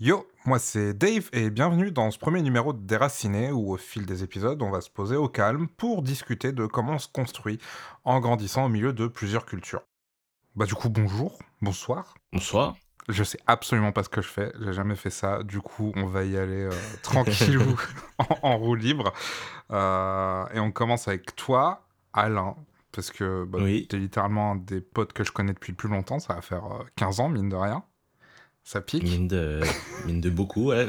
[0.00, 4.06] Yo, moi c'est Dave et bienvenue dans ce premier numéro de Déraciné où au fil
[4.06, 7.58] des épisodes on va se poser au calme pour discuter de comment on se construit
[8.04, 9.82] en grandissant au milieu de plusieurs cultures.
[10.56, 12.14] Bah du coup bonjour, bonsoir.
[12.32, 12.76] Bonsoir.
[13.10, 16.06] Je sais absolument pas ce que je fais, j'ai jamais fait ça, du coup on
[16.06, 16.70] va y aller euh,
[17.02, 17.78] tranquillou
[18.18, 19.12] en, en roue libre.
[19.70, 22.56] Euh, et on commence avec toi, Alain,
[22.92, 23.86] parce que bah, Oui.
[23.88, 26.64] t'es littéralement un des potes que je connais depuis le plus longtemps, ça va faire
[26.64, 27.84] euh, 15 ans mine de rien.
[28.64, 29.02] Ça pique.
[29.02, 29.60] Mine de,
[30.06, 30.86] mine de beaucoup, ouais.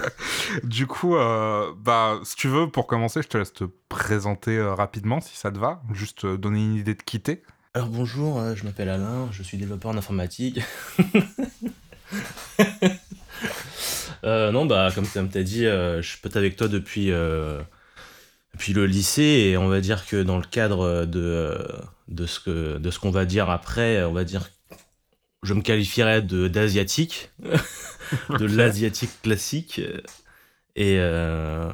[0.64, 4.74] Du coup, euh, bah, si tu veux, pour commencer, je te laisse te présenter euh,
[4.74, 5.82] rapidement, si ça te va.
[5.92, 7.42] Juste euh, donner une idée de qui t'es.
[7.74, 10.60] Alors bonjour, euh, je m'appelle Alain, je suis développeur en informatique.
[14.24, 17.60] Euh, non, bah comme tu as dit, euh, je suis pote avec toi depuis, euh,
[18.54, 21.58] depuis le lycée et on va dire que dans le cadre de,
[22.08, 24.48] de ce que de ce qu'on va dire après, on va dire
[25.44, 27.30] je me qualifierais de d'asiatique,
[28.38, 29.80] de l'asiatique classique
[30.76, 31.70] et euh,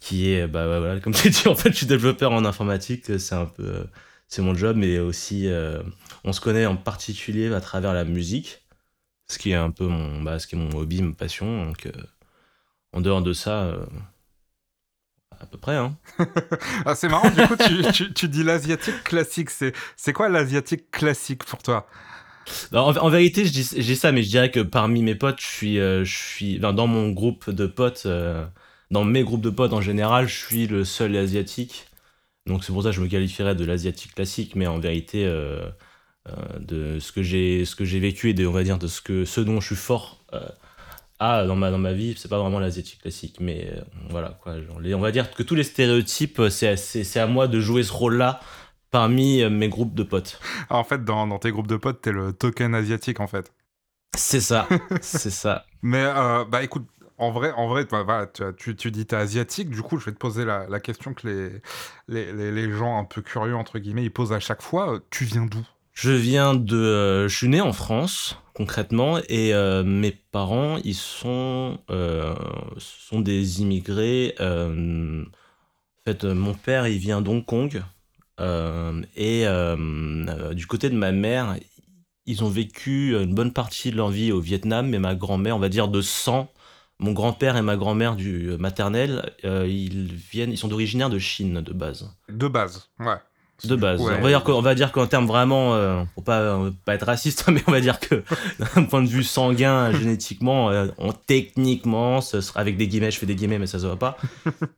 [0.00, 3.04] qui est bah ouais, voilà comme tu dit en fait je suis développeur en informatique,
[3.18, 3.86] c'est un peu
[4.28, 5.82] c'est mon job mais aussi euh,
[6.24, 8.62] on se connaît en particulier à travers la musique
[9.28, 11.86] ce qui est un peu mon bah, ce qui est mon hobby ma passion donc
[11.86, 11.92] euh,
[12.92, 13.76] en dehors de ça
[15.40, 15.96] à peu près hein
[16.86, 19.50] Ah, c'est marrant, du coup, tu, tu- tu dis l'asiatique classique.
[19.50, 21.86] C'est, c'est quoi l'asiatique classique pour toi?
[22.72, 26.04] Non, en, vérité, je ça, mais je dirais que parmi mes potes, je suis, euh,
[26.04, 28.44] je suis dans mon groupe de potes, euh,
[28.90, 31.86] dans mes groupes de potes en général, je suis le seul asiatique.
[32.46, 35.60] Donc c'est pour ça que je me qualifierais de l'asiatique classique, mais en vérité, euh,
[36.58, 39.00] de ce que j'ai, ce que j'ai vécu et de, on va dire de ce
[39.00, 40.24] que, ce dont je suis fort
[41.18, 43.70] à dans ma dans ma vie, c'est pas vraiment l'asiatique classique, mais
[44.10, 47.82] voilà on va dire que tous les stéréotypes, c'est, c'est, c'est à moi de jouer
[47.84, 48.40] ce rôle-là
[48.92, 50.40] parmi euh, mes groupes de potes.
[50.70, 53.52] Ah, En fait, dans, dans tes groupes de potes, t'es le token asiatique, en fait.
[54.16, 54.68] C'est ça,
[55.00, 55.66] c'est ça.
[55.82, 56.86] Mais, euh, bah écoute,
[57.18, 60.06] en vrai, en vrai bah, voilà, tu, tu, tu dis t'es asiatique, du coup, je
[60.06, 61.62] vais te poser la, la question que les,
[62.08, 64.94] les, les, les gens un peu curieux, entre guillemets, ils posent à chaque fois.
[64.94, 65.66] Euh, Tu viens d'où?
[65.94, 66.76] Je viens de.
[66.76, 72.34] euh, je suis né en France, concrètement, et euh, mes parents, ils sont, euh,
[72.78, 74.34] sont des immigrés.
[74.40, 75.24] en
[76.06, 77.82] fait, mon père, il vient d'Hong Kong.
[78.42, 81.56] Euh, et euh, euh, du côté de ma mère,
[82.26, 85.60] ils ont vécu une bonne partie de leur vie au Vietnam, mais ma grand-mère, on
[85.60, 86.52] va dire de sang,
[86.98, 91.72] mon grand-père et ma grand-mère du maternel, ils viennent, ils sont originaires de Chine de
[91.72, 92.10] base.
[92.28, 93.16] De base, ouais.
[93.64, 94.00] De base.
[94.00, 94.14] Ouais.
[94.18, 96.94] On va dire qu'en- on va dire qu'en termes vraiment, euh, pour pas, euh, pas
[96.94, 98.22] être raciste, mais on va dire que
[98.76, 103.18] d'un point de vue sanguin, génétiquement, euh, on, techniquement, ce sera, avec des guillemets, je
[103.18, 104.16] fais des guillemets, mais ça se voit pas.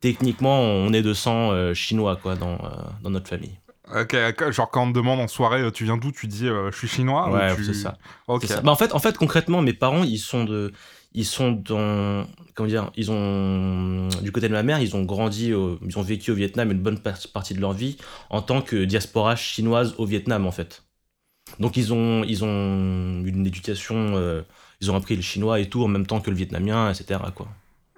[0.01, 2.69] techniquement, on est de sang euh, chinois quoi dans, euh,
[3.03, 3.59] dans notre famille.
[3.95, 4.17] Ok,
[4.51, 6.11] genre quand on te demande en soirée, tu viens d'où?
[6.11, 7.99] Tu dis je suis chinois ou ouais, tu- c'est ça.
[8.29, 8.47] Ok.
[8.47, 8.63] Ça.
[8.63, 10.73] Bah, en fait, en fait, concrètement, mes parents, ils sont de,
[11.15, 15.53] ils sont dans, comment dire, ils ont du côté de ma mère, ils ont grandi,
[15.55, 17.97] au- ils ont vécu au Vietnam une bonne par- partie de leur vie
[18.31, 20.85] en tant que diaspora chinoise au Vietnam, en fait.
[21.61, 24.43] Donc ils ont, ils ont une éducation, euh,
[24.81, 27.21] ils ont appris le chinois et tout en même temps que le vietnamien, etc.
[27.35, 27.49] Quoi.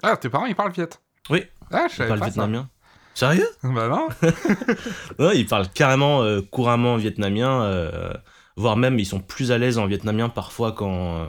[0.03, 0.89] Ah, tes parents ils parlent viet?
[1.31, 1.45] Oui.
[1.73, 2.69] Ah, je Ils parlent pas vietnamien.
[3.15, 3.49] Sérieux?
[3.63, 4.09] Bah non.
[5.19, 8.13] Ouais, ils parlent carrément euh, couramment vietnamien, euh,
[8.57, 11.27] voire même ils sont plus à l'aise en vietnamien parfois qu'en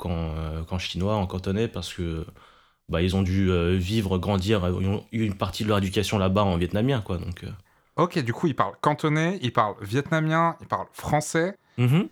[0.00, 2.26] qu'en, euh, chinois, en cantonais, parce que
[2.88, 5.78] bah, ils ont dû euh, vivre, grandir, euh, ils ont eu une partie de leur
[5.78, 7.18] éducation là-bas en vietnamien, quoi.
[7.18, 7.44] Donc.
[7.96, 12.08] Ok, du coup, ils parlent cantonais, ils parlent vietnamien, ils parlent français, Mhm.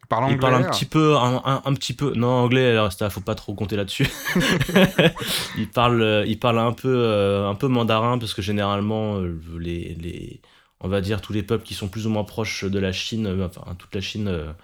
[0.00, 0.36] ils parlent anglais.
[0.36, 3.20] Ils parlent un petit peu, un, un- un petit peu, non anglais, alors ça faut
[3.20, 4.08] pas trop compter là-dessus.
[5.58, 9.20] ils parlent, ils parlent un peu, un peu mandarin parce que généralement
[9.58, 10.40] les, les,
[10.80, 13.26] on va dire tous les peuples qui sont plus ou moins proches de la Chine,
[13.44, 14.54] enfin toute la Chine,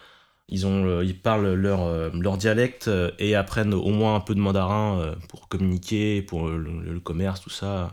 [0.49, 4.35] ils ont, ils parlent leur, euh, leur dialecte euh, et apprennent au moins un peu
[4.35, 7.91] de mandarin euh, pour communiquer, pour le, le- le commerce, tout ça.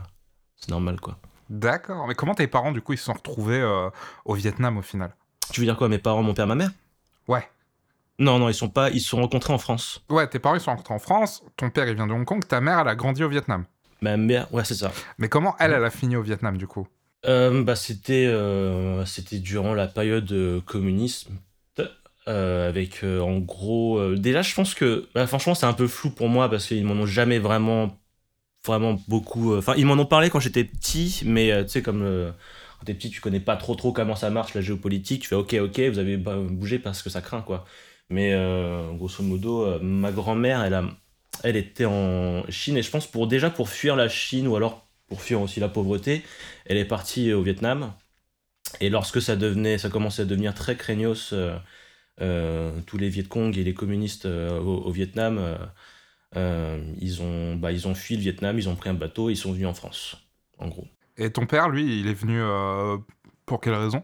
[0.55, 1.17] C'est normal quoi.
[1.49, 2.07] D'accord.
[2.07, 3.89] Mais comment tes parents, du coup, ils se sont retrouvés euh,
[4.25, 5.15] au Vietnam au final?
[5.51, 6.71] Tu veux dire quoi, mes parents, mon père, ma mère?
[7.27, 7.47] Ouais.
[8.17, 10.03] Non, non, ils sont pas, ils se sont rencontrés en France.
[10.09, 12.47] Ouais, tes parents, ils sont rencontrés en France, ton père, il vient de Hong Kong,
[12.47, 13.65] ta mère, elle a grandi au Vietnam.
[14.01, 14.91] Ma mère, ouais, c'est ça.
[15.17, 16.87] Mais comment elle, elle a fini au Vietnam, du coup?
[17.25, 20.33] Euh, bah, c'était euh, c'était durant la période
[20.65, 21.33] communisme
[22.27, 25.87] euh, avec euh, en gros euh, déjà je pense que bah, franchement c'est un peu
[25.87, 27.99] flou pour moi parce qu'ils m'en ont jamais vraiment
[28.65, 32.33] vraiment beaucoup enfin ils m'en ont parlé quand j'étais petit mais tu sais comme
[32.79, 35.35] quand t'es petit tu connais pas trop trop comment ça marche la géopolitique tu fais
[35.35, 37.65] ok ok vous avez bougé parce que ça craint quoi
[38.09, 38.33] mais
[38.97, 40.83] grosso modo ma grand-mère elle a
[41.43, 44.87] elle était en Chine et je pense pour déjà pour fuir la Chine ou alors
[45.07, 46.23] pour fuir aussi la pauvreté
[46.65, 47.93] elle est partie au Vietnam.
[48.81, 51.33] Et lorsque ça devenait, ça commençait à devenir très craignos,
[52.17, 55.57] tous les Viet Cong et les communistes au, Vietnam,
[56.35, 59.51] ils, ont, bah, ils ont fui le Vietnam, ils ont pris un bateau, ils sont
[59.51, 60.17] venus en France,
[60.57, 60.87] en gros.
[61.17, 62.41] Et ton père, lui, il est venu
[63.45, 64.03] pour quelle raison?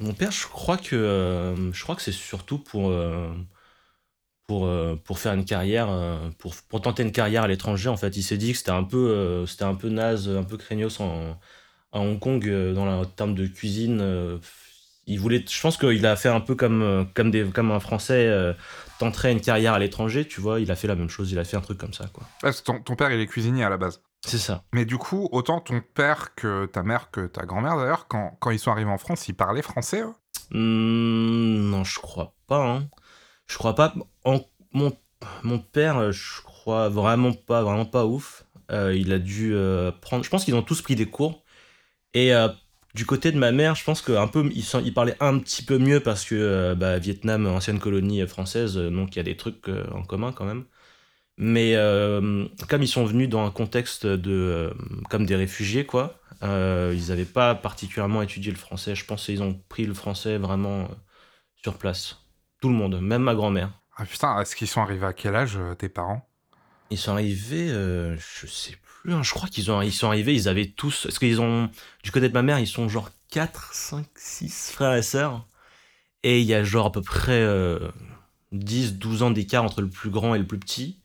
[0.00, 2.90] Mon père, je crois que, je crois que c'est surtout pour
[4.50, 7.88] pour, euh, pour faire une carrière, euh, pour, pour tenter une carrière à l'étranger.
[7.88, 10.42] En fait, il s'est dit que c'était un peu, euh, c'était un peu naze, un
[10.42, 11.38] peu craignos en,
[11.92, 12.44] à Hong Kong
[12.74, 14.00] dans le terme de cuisine.
[15.12, 18.54] Il voulait, je pense qu'il a fait un peu comme, comme, des, comme un Français
[18.98, 20.60] tenterait une carrière à l'étranger, tu vois.
[20.60, 22.52] Il a fait la même chose, il a fait un truc comme ça, quoi.
[22.64, 24.02] ton, ton père, il est cuisinier à la base.
[24.26, 24.64] C'est ça.
[24.74, 28.50] Mais du coup, autant ton père que ta mère, que ta grand-mère d'ailleurs, quand, quand,
[28.50, 30.02] ils sont arrivés en France, ils parlaient français
[30.50, 32.66] mmh, Non, je crois pas.
[32.66, 32.88] Hein.
[33.46, 33.94] Je crois pas.
[34.24, 34.92] mon,
[35.42, 38.44] mon père, euh, je crois vraiment pas, vraiment pas ouf.
[38.70, 40.24] Euh, il a dû euh, prendre.
[40.24, 41.42] Je pense qu'ils ont tous pris des cours.
[42.12, 42.32] Et
[42.94, 46.00] du côté de ma mère, je pense qu'un peu, ils parlaient un petit peu mieux
[46.00, 50.32] parce que bah, Vietnam, ancienne colonie française, donc il y a des trucs en commun
[50.32, 50.64] quand même.
[51.38, 51.74] Mais
[52.68, 54.72] comme ils sont venus dans un contexte de,
[55.08, 58.94] comme des réfugiés, quoi, ils n'avaient pas particulièrement étudié le français.
[58.94, 60.88] Je pense qu'ils ont pris le français vraiment
[61.62, 62.16] sur place.
[62.60, 63.70] Tout le monde, même ma grand-mère.
[63.96, 66.26] Ah putain, est-ce qu'ils sont arrivés à quel âge, euh, tes parents?
[66.90, 68.76] Ils sont arrivés, euh, je sais
[69.08, 71.06] hein, je crois qu'ils ont, ils sont arrivés, ils avaient tous.
[71.06, 71.70] Est-ce qu'ils ont.
[72.02, 75.46] Du côté de ma mère, ils sont genre 4, 5, 6 frères et sœurs.
[76.22, 77.40] Et il y a genre à peu près
[78.52, 80.98] 10, euh, 12 ans d'écart entre le plus grand et le plus petit.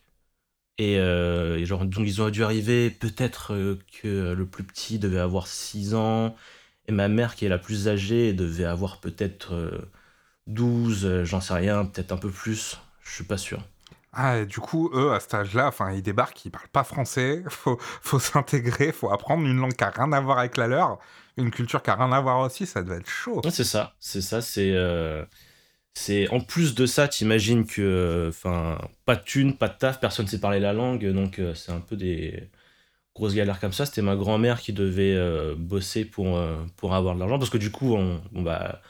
[0.77, 0.97] Et,
[1.65, 6.35] genre, donc ils ont dû arriver, peut-être que le plus petit devait avoir 6 ans.
[6.87, 9.53] Et ma mère, qui est la plus âgée, devait avoir peut-être
[10.47, 13.61] 12, euh, j'en sais rien, peut-être un peu plus, je suis pas sûr.
[14.15, 17.77] Ah, du coup, eux, à cet âge-là, enfin, ils débarquent, ils parlent pas français, faut,
[17.79, 20.99] faut s'intégrer, faut apprendre une langue qui a rien à voir avec la leur,
[21.37, 23.41] une culture qui a rien à voir aussi, ça doit être chaud.
[23.49, 24.71] c'est ça, c'est ça, c'est...
[24.73, 25.25] Euh,
[25.97, 30.27] c'est en plus de ça, t'imagines que, enfin, pas de thunes, pas de taf, personne
[30.27, 32.49] sait parler la langue, donc euh, c'est un peu des
[33.15, 33.85] grosses galères comme ça.
[33.85, 35.17] C'était ma grand-mère qui devait
[35.55, 36.37] bosser pour,
[36.77, 38.81] pour avoir de l'argent, parce que du coup, on, on bah,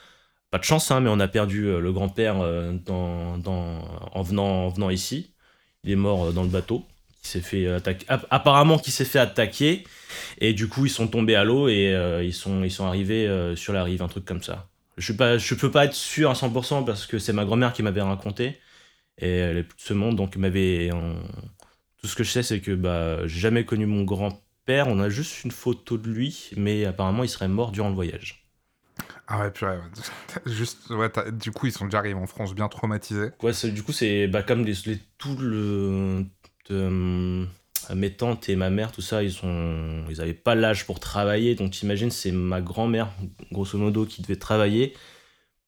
[0.50, 3.36] pas de chance, hein, mais on a perdu euh, le grand-père euh, en,
[4.22, 5.32] venant, en venant ici.
[5.84, 6.84] Il est mort euh, dans le bateau.
[7.22, 7.66] S'est fait.
[8.30, 9.84] Apparemment, qui s'est fait attaquer.
[10.38, 13.72] Et du coup, ils sont tombés à l'eau et ils, sont, ils sont arrivés sur
[13.72, 14.68] la rive, un truc comme ça.
[14.96, 18.00] Je ne peux pas être sûr à 100% parce que c'est ma grand-mère qui m'avait
[18.00, 18.60] raconté.
[19.18, 20.90] Et elle est plus de ce monde, donc m'avait.
[22.00, 24.86] Tout ce que je sais, c'est que bah, j'ai jamais connu mon grand-père.
[24.86, 28.45] On a juste une photo de lui, mais apparemment, il serait mort durant le voyage.
[29.28, 29.78] Ah ouais, purée,
[30.46, 33.30] Juste, ouais, du coup, ils sont déjà arrivés en France bien traumatisés.
[33.42, 34.74] Ouais, du coup, c'est bah, comme les,
[35.18, 36.24] tout le.
[36.68, 37.46] De,
[37.94, 41.54] mes tantes et ma mère, tout ça, ils sont, ils pas l'âge pour travailler.
[41.54, 43.12] Donc, t'imagines, c'est ma grand-mère,
[43.52, 44.94] grosso modo, qui devait travailler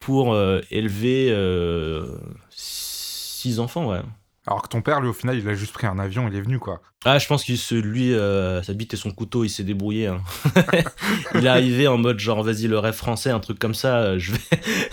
[0.00, 2.19] pour euh, élever euh,
[2.50, 4.00] six enfants, ouais.
[4.48, 6.40] Alors que ton père, lui, au final, il a juste pris un avion, il est
[6.40, 6.80] venu, quoi.
[7.04, 10.06] Ah, je pense qu'il se, lui, euh, sa bite et son couteau, il s'est débrouillé.
[10.06, 10.22] Hein.
[11.34, 14.18] il est arrivé en mode genre, vas-y, le rêve français, un truc comme ça, euh,
[14.18, 14.38] je vais,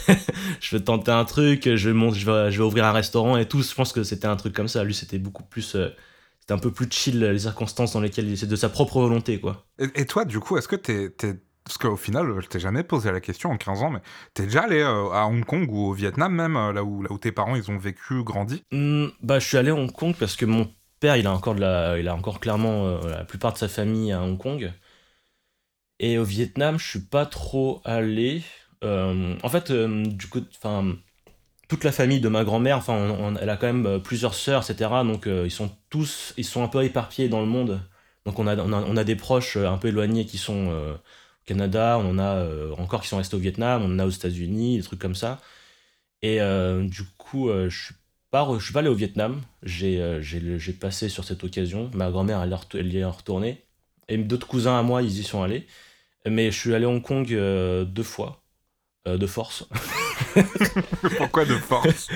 [0.59, 3.47] je vais tenter un truc, je vais, je, vais, je vais ouvrir un restaurant et
[3.47, 3.63] tout.
[3.63, 4.83] Je pense que c'était un truc comme ça.
[4.83, 5.75] Lui, c'était beaucoup plus.
[5.75, 5.87] Euh,
[6.41, 9.39] c'était un peu plus chill, les circonstances dans lesquelles il c'est de sa propre volonté,
[9.39, 9.65] quoi.
[9.79, 11.09] Et, toi, du coup, est-ce que t'es
[11.65, 13.99] parce qu'au final, je t'ai jamais posé la question en 15 ans, mais
[14.35, 17.31] t'es déjà allé euh, à Hong Kong ou au Vietnam même, euh, là où, tes
[17.31, 18.61] parents ils ont vécu, grandi?
[18.71, 21.55] Mmh, Bah, je suis allé à Hong Kong parce que mon père, il a encore,
[21.55, 24.71] de la, il a encore clairement euh, la plupart de sa famille à Hong Kong.
[25.97, 28.43] Et au Vietnam, je suis pas trop allé.
[28.83, 30.41] en fait, du coup,
[31.67, 32.83] toute la famille de ma grand-mère,
[33.41, 34.91] elle a quand même plusieurs sœurs, etc.
[35.03, 37.81] Donc, ils sont tous, ils sont un peu éparpillés dans le monde.
[38.25, 40.97] Donc, on a, on a des proches un peu éloignés qui sont
[41.45, 44.09] Canada, on en a euh, encore qui sont restés au Vietnam, on en a aux
[44.09, 45.41] États-Unis, des trucs comme ça.
[46.21, 47.95] Et euh, du coup, euh, je suis
[48.31, 49.41] pas, suis pas allé au Vietnam.
[49.63, 51.91] J'ai, j'ai, passé sur cette occasion.
[51.93, 53.63] Ma grand-mère, elle, y est retournée.
[54.09, 55.67] Et d'autres cousins à moi, ils y sont allés.
[56.27, 58.43] Mais je suis allé à Hong Kong deux fois.
[59.05, 59.67] de force.
[61.17, 62.09] Pourquoi de force?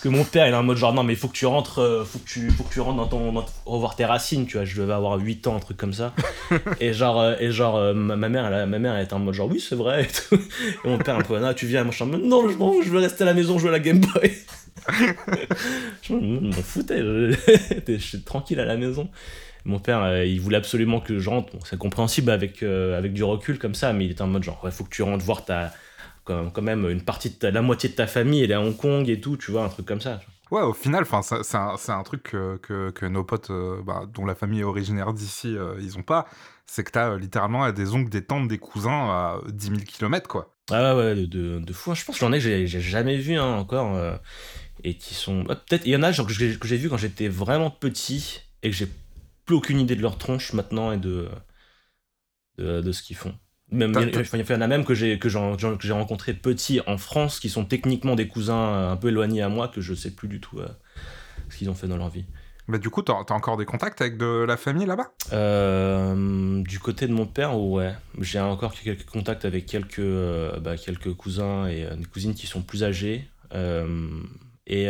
[0.00, 1.44] Parce que mon père, il est en mode genre, non, mais il faut que tu
[1.44, 4.56] rentres, euh, faut que tu, faut que tu rentres dans ton, revoir tes racines, tu
[4.56, 4.64] vois.
[4.64, 6.14] Je devais avoir 8 ans, un truc comme ça.
[6.80, 9.34] et genre, euh, et genre euh, ma, mère, elle, ma mère, elle était en mode
[9.34, 10.08] genre, oui, c'est vrai.
[10.34, 12.98] Et, mon père, un peu, non, tu viens à mon chambre, non, je, je veux
[12.98, 14.32] rester à la maison jouer à la Game Boy.
[16.02, 19.06] je m'en foutais, je, suis tranquille à la maison.
[19.66, 21.52] Mon père, il voulait absolument que je rentre.
[21.66, 24.70] c'est compréhensible avec, avec du recul comme ça, mais il était en mode genre, il
[24.70, 25.74] faut que tu rentres voir ta
[26.52, 29.08] quand même une partie de la moitié de ta famille elle est à Hong Kong
[29.08, 30.20] et tout, tu vois, un truc comme ça.
[30.50, 32.56] Ouais, au final, c'est un, un, truc que,
[32.90, 36.26] que, nos potes, euh, bah, dont la famille est originaire d'ici, euh, ils ont pas.
[36.66, 39.78] C'est que tu as euh, littéralement des oncles, des tantes, des cousins à 10 000
[39.86, 40.52] km, quoi.
[40.72, 41.94] Ah ouais, de, de, de fou.
[41.94, 43.94] Je pense que j'en ai que j'ai jamais vu hein, encore.
[43.96, 44.16] euh,
[44.82, 45.44] et qui sont.
[45.48, 45.86] ah, Peut-être.
[45.86, 48.70] Il y en a genre, que j'ai que j'ai vu quand j'étais vraiment petit et
[48.70, 48.88] que j'ai
[49.46, 51.28] plus aucune idée de leur tronche maintenant et de,
[52.58, 53.34] de, de ce qu'ils font.
[53.72, 53.98] Même, il y,
[54.54, 58.26] en- a même que j'ai que j'ai rencontré petits en France qui sont techniquement des
[58.26, 60.66] cousins euh, un peu éloignés à moi que je sais plus du tout euh,
[61.48, 62.24] ce qu'ils ont fait dans leur vie.
[62.68, 65.12] Bah, du coup, t'as t'as encore des contacts avec de la famille là-bas?
[65.32, 67.92] Euh, du côté de mon père, ouais.
[68.20, 72.62] J'ai encore quelques contacts avec quelques, euh, bah, quelques cousins et des cousines qui sont
[72.62, 73.28] plus âgés.
[74.66, 74.86] Et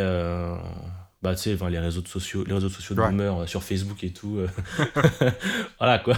[1.23, 3.09] bah, tu sais, les réseaux sociaux, les réseaux sociaux de Ouais.
[3.09, 4.39] boomers euh, sur Facebook et tout.
[5.79, 6.17] voilà quoi.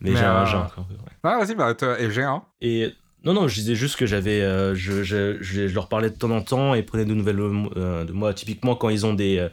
[0.00, 0.86] Mais, Mais, j'ai un- j'ai encore.
[0.90, 1.12] ouais.
[1.22, 2.42] Ah, vas-y, bah, et j'ai un.
[2.62, 4.40] Et non, non, je disais juste que j'avais.
[4.40, 7.38] euh, je, je, je, je leur parlais de temps en temps et prenaient de nouvelles
[7.40, 8.32] euh, de moi.
[8.32, 9.48] Typiquement, quand ils ont des, euh,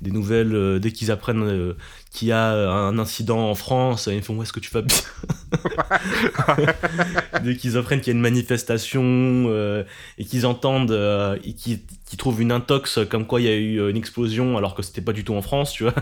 [0.00, 1.74] des nouvelles, euh, dès qu'ils apprennent euh,
[2.10, 4.82] qu'il y a un incident en France, ils me font Où est-ce que tu vas
[4.82, 4.96] bien?
[7.42, 9.84] Dès qu'ils apprennent qu'il y a une manifestation euh,
[10.18, 11.80] et qu'ils entendent euh, et qu'ils
[12.18, 15.00] trouvent une intox comme quoi il y a eu euh, une explosion alors que c'était
[15.00, 15.94] pas du tout en France, tu vois?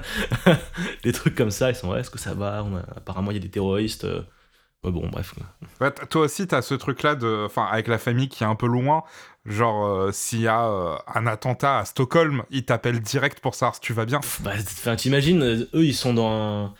[1.04, 2.64] des trucs comme ça, ils sont Ouais, est-ce que ça va?
[2.64, 4.06] On a- Apparemment, il y a des terroristes.
[4.84, 5.34] Ouais, bon, bref.
[5.80, 8.66] Ouais, toi aussi, t'as ce truc-là de, enfin, avec la famille qui est un peu
[8.66, 9.02] loin.
[9.46, 13.74] Genre, euh, s'il y a euh, un attentat à Stockholm, ils t'appellent direct pour savoir
[13.74, 14.20] si tu vas bien.
[14.42, 14.52] Bah,
[14.96, 16.74] t'imagines, euh, eux, ils sont dans un.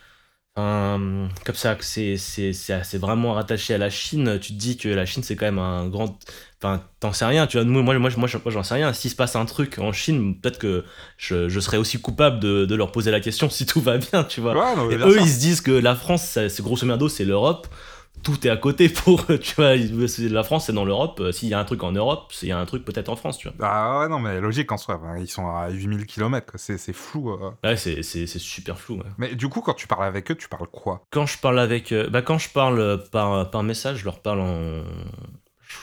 [0.57, 4.39] un- comme ça, c'est c'est- c'est vraiment rattaché à la Chine.
[4.41, 6.17] Tu te dis que la Chine, c'est quand même un grand.
[6.63, 7.65] Enfin, t'en sais rien, tu vois.
[7.65, 8.93] Moi, moi, moi, moi, j'en sais rien.
[8.93, 10.85] S'il se passe un truc en Chine, peut-être que
[11.17, 14.23] je, je serais aussi coupable de, de leur poser la question si tout va bien,
[14.23, 14.53] tu vois.
[14.53, 17.25] Ouais, non, mais Et eux, ils se disent que la France, c'est grosso merdo, c'est
[17.25, 17.67] l'Europe.
[18.25, 19.75] Tout est à côté pour tu vois.
[19.75, 21.19] La France, c'est dans l'Europe.
[21.21, 23.15] Euh, S'il y a un truc en Europe, il y a un truc peut-être en
[23.15, 23.55] France, tu vois.
[23.65, 24.99] Ah ouais, non, mais logique en soi.
[25.19, 27.31] ils sont à 8000 km, c'est c'est flou.
[27.31, 27.51] euh.
[27.63, 29.03] Ouais, c'est super flou, ouais.
[29.17, 31.03] Mais du coup, quand tu parles avec eux, tu parles quoi?
[31.11, 34.41] Quand je parle avec, euh, bah quand je parle par, par message, je leur parle
[34.41, 34.81] en,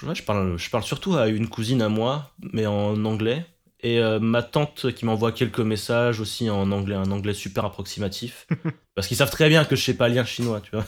[0.06, 3.46] ouais, je parle, je parle surtout à une cousine à moi, mais en anglais.
[3.84, 8.46] Et euh, ma tante qui m'envoie quelques messages aussi en anglais, un anglais super approximatif.
[8.94, 10.84] Parce qu'ils savent très bien que je sais pas lire chinois, tu vois.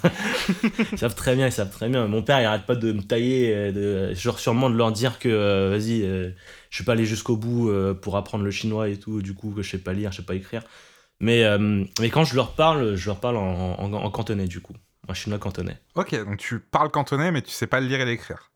[0.93, 2.07] ils savent très bien, ils savent très bien.
[2.07, 5.19] Mon père, il arrête pas de me tailler, euh, de, genre sûrement de leur dire
[5.19, 6.31] que, euh, vas-y, euh,
[6.71, 7.73] je suis pas allé jusqu'au bout
[8.03, 10.23] pour apprendre le chinois et tout, du coup, que je sais pas lire, je sais
[10.23, 10.63] pas écrire.
[11.21, 11.45] Mais,
[12.01, 14.75] mais quand je leur parle, je leur parle en, en, en cantonais, du coup.
[15.09, 15.79] En chinois cantonais.
[15.95, 18.51] Ok, donc tu parles cantonais, mais tu sais pas le lire et l'écrire.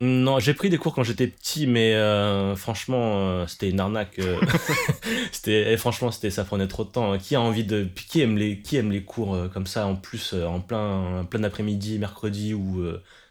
[0.00, 4.20] Non, j'ai pris des cours quand j'étais petit, mais euh, franchement, euh, c'était une arnaque.
[4.20, 4.40] euh.
[5.32, 7.18] c'était, et franchement, c'était, ça prenait trop de temps.
[7.18, 10.34] Qui a envie de, qui aime les, qui aime les cours comme ça en plus
[10.34, 12.86] en plein, en plein après-midi, mercredi ou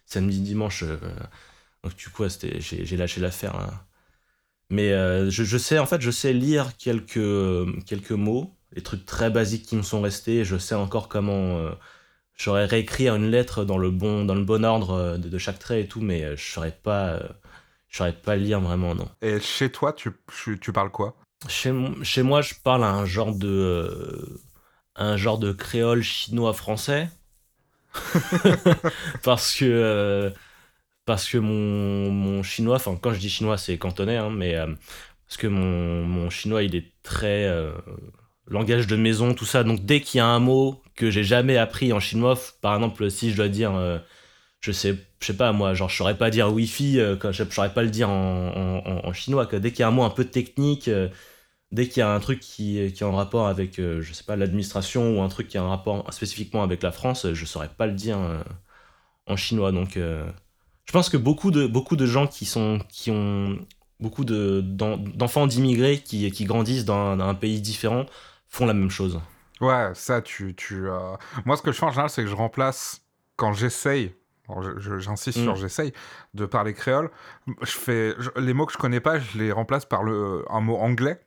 [0.05, 0.83] samedi, dimanche.
[1.83, 3.53] donc du coup, c'était, j'ai, lâché l'affaire.
[3.57, 3.85] là.
[4.69, 4.89] Mais
[5.31, 7.19] je, je sais, en fait, je sais lire quelques,
[7.85, 10.43] quelques mots, les trucs très basiques qui me sont restés.
[10.45, 11.71] Je sais encore comment.
[12.37, 15.59] J'aurais réécrit une lettre dans le bon, dans le bon ordre euh, de, de chaque
[15.59, 17.27] trait et tout, mais euh, je saurais pas, euh,
[17.89, 19.09] je saurais pas lire vraiment, non.
[19.21, 20.11] Et chez toi, tu,
[20.43, 21.17] tu, tu parles quoi?
[21.47, 24.39] Chez, moi, je parle à un genre de, euh,
[24.95, 27.09] un genre de créole chinois français,
[29.23, 30.29] parce que, euh,
[31.05, 34.67] parce que mon, mon chinois, enfin quand je dis chinois, c'est cantonais, hein, mais euh,
[35.27, 37.47] parce que mon, mon chinois, il est très
[38.47, 39.63] langage de maison, tout ça.
[39.63, 43.09] Donc dès qu'il y a un mot que j'ai jamais appris en chinois, par exemple,
[43.11, 43.99] si je dois dire, euh,
[44.61, 47.51] je sais, je sais pas moi, genre je saurais pas dire wifi, euh, je je
[47.51, 49.45] saurais pas le dire en, chinois.
[49.47, 51.09] Dès qu'il y a un mot un peu technique, euh,
[51.71, 54.35] dès qu'il y a un truc qui, qui est en rapport avec, je sais pas,
[54.35, 57.87] l'administration ou un truc qui a un rapport spécifiquement avec la France, je saurais pas
[57.87, 58.17] le dire
[59.27, 59.71] en chinois.
[59.71, 59.97] Donc
[60.87, 63.59] je pense que beaucoup de, beaucoup de gens qui, sont, qui ont
[63.99, 68.05] beaucoup de- d'en- d'enfants d'immigrés qui, qui grandissent dans un pays différent
[68.49, 69.19] font la même chose.
[69.61, 70.55] Ouais, ça, tu.
[70.55, 73.01] tu euh, Moi, ce que je fais en général, c'est que je remplace,
[73.37, 74.15] quand j'essaye,
[74.47, 75.43] alors je- je- j'insiste Mm.
[75.43, 75.93] sur j'essaye,
[76.35, 77.09] de parler créole,
[77.61, 80.61] je fais, je- les mots que je connais pas, je les remplace par le, un
[80.61, 81.19] mot anglais.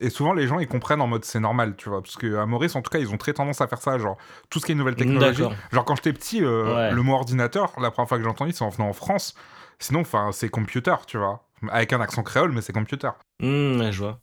[0.00, 2.02] Et souvent, les gens, ils comprennent en mode c'est normal, tu vois.
[2.02, 3.98] Parce qu'à Maurice, en tout cas, ils ont très tendance à faire ça.
[3.98, 4.16] Genre,
[4.50, 5.42] tout ce qui est nouvelle technologie.
[5.42, 5.56] D'accord.
[5.70, 6.90] Genre, quand j'étais petit, euh, Ouais.
[6.92, 9.34] le mot ordinateur, la première fois que j'ai entendu, c'est en venant en France.
[9.78, 11.48] Sinon, enfin, c'est computer, tu vois.
[11.70, 13.10] Avec un accent créole, mais c'est computer.
[13.40, 14.18] Ouais, je vois.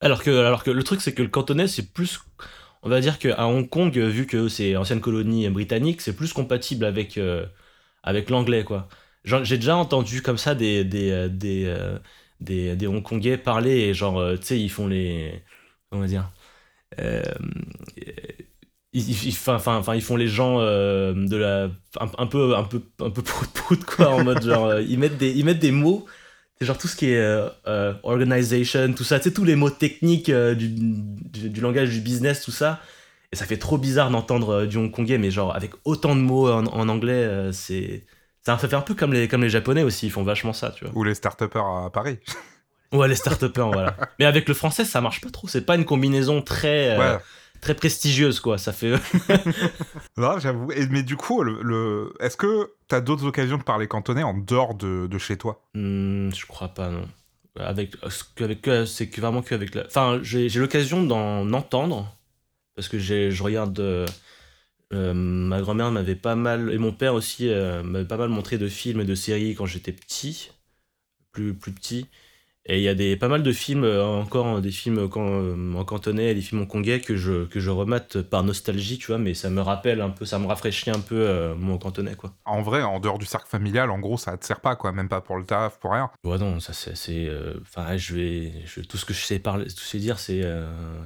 [0.00, 2.20] Alors que, alors que le truc, c'est que le cantonais, c'est plus.
[2.82, 6.84] On va dire qu'à Hong Kong, vu que c'est ancienne colonie britannique, c'est plus compatible
[6.84, 7.46] avec, euh,
[8.02, 8.88] avec l'anglais, quoi.
[9.24, 11.98] J'ai déjà entendu comme ça des, des, euh, euh,
[12.40, 15.42] des, des Hongkongais parler, et genre, tu sais, ils font les.
[15.90, 16.30] Comment dire
[18.92, 23.84] ils, ils- font les gens de la un, peu un peu un peu prout prout
[23.84, 26.06] quoi en mode genre ils mettent des ils mettent des mots
[26.58, 29.56] c'est genre tout ce qui est euh, euh, organization tout ça tu sais tous les
[29.56, 32.80] mots techniques euh, du, du, du langage du business tout ça
[33.32, 36.50] et ça fait trop bizarre d'entendre euh, du hongkongais mais genre avec autant de mots
[36.50, 38.04] en, en anglais c'est
[38.46, 40.84] Ça fait un peu comme les, comme les Japonais aussi, ils font vachement ça, tu
[40.84, 40.94] vois.
[40.94, 42.18] Ou les start à Paris.
[42.92, 43.96] Ouais, les start voilà.
[44.20, 45.48] Mais avec le français, ça marche pas trop.
[45.48, 47.18] C'est pas une combinaison très, euh,
[47.60, 48.58] très prestigieuse, quoi.
[48.58, 48.94] Ça fait.
[50.16, 50.68] non, j'avoue.
[50.90, 55.06] Mais du coup, le, est-ce que t'as d'autres occasions de parler cantonais en dehors de,
[55.06, 55.62] de chez toi?
[55.74, 57.08] Hmm, Je crois pas, non.
[57.58, 57.94] Avec,
[58.40, 59.86] avec, c'est vraiment que avec la.
[59.86, 62.14] Enfin, j'ai l'occasion d'en entendre
[62.74, 63.78] parce que je regarde.
[63.80, 64.06] Euh,
[64.92, 67.48] euh, ma grand-mère m'avait pas mal et mon père aussi
[67.82, 70.52] m'avait pas mal montré de films et de séries quand j'étais petit,
[71.32, 72.06] plus plus petit.
[72.68, 75.84] Et il y a des, pas mal de films, euh, encore des films euh, en
[75.84, 79.34] cantonais, des films en congais que je, que je remate par nostalgie, tu vois, mais
[79.34, 82.32] ça me rappelle un peu, ça me rafraîchit un peu euh, mon cantonais, quoi.
[82.44, 85.08] En vrai, en dehors du cercle familial, en gros, ça te sert pas, quoi, même
[85.08, 86.10] pas pour le taf, pour rien.
[86.24, 87.30] Ouais, non, ça c'est.
[87.62, 88.52] Enfin, je vais.
[88.88, 90.44] tout ce que je sais, parler, tout ce que je sais dire, c'est.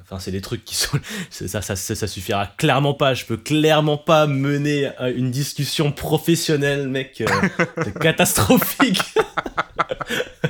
[0.03, 0.99] Enfin, c'est des trucs qui sont.
[1.31, 3.15] Ça, ça, ça, suffira clairement pas.
[3.15, 7.23] Je peux clairement pas mener une discussion professionnelle, mec.
[7.85, 9.03] c'est catastrophique.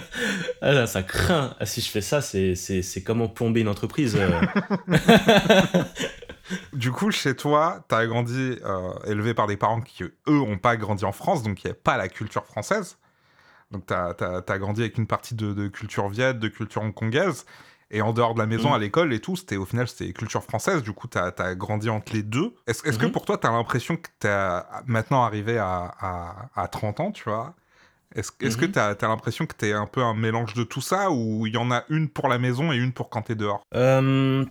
[0.63, 1.55] Ah, ça craint.
[1.59, 4.17] Ah, si je fais ça, c'est, c'est, comment plomber une entreprise.
[4.17, 4.41] Euh.
[6.73, 10.59] du coup, chez toi, tu as grandi euh, élevé par des parents qui, eux, n'ont
[10.59, 12.99] pas grandi en France, donc il n'y a pas la culture française.
[13.71, 17.47] Donc tu as, grandi avec une partie de, culture viette, de culture hongkongaise.
[17.93, 18.75] Et en dehors de la maison, mm.
[18.75, 20.83] à l'école et tout, c'était au final, c'était culture française.
[20.83, 22.55] Du coup, tu as, grandi entre les deux.
[22.67, 23.11] Est-ce que mm-hmm.
[23.11, 27.11] pour toi, tu as l'impression que tu es maintenant arrivé à, à, à, 30 ans,
[27.11, 27.55] tu vois?
[28.15, 28.73] Est-ce que mhm.
[28.73, 31.55] tu as, l'impression que tu es un peu un mélange de tout ça ou il
[31.55, 33.63] y en a une pour la maison et une pour quand tu es dehors?
[33.75, 34.45] Euh,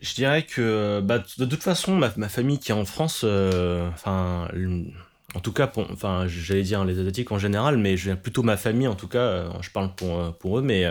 [0.00, 4.48] Je dirais que bah, de toute façon, ma, famille qui est en France, euh, enfin,
[5.34, 8.86] en tout cas, enfin, j'allais dire les Asiatiques en général, mais je plutôt ma famille,
[8.86, 10.84] en tout cas, euh, je parle pour, pour eux, mais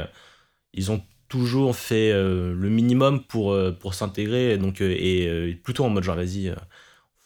[0.74, 6.18] ils ont toujours fait le minimum pour, pour s'intégrer donc, et plutôt en mode genre,
[6.18, 6.54] vas-y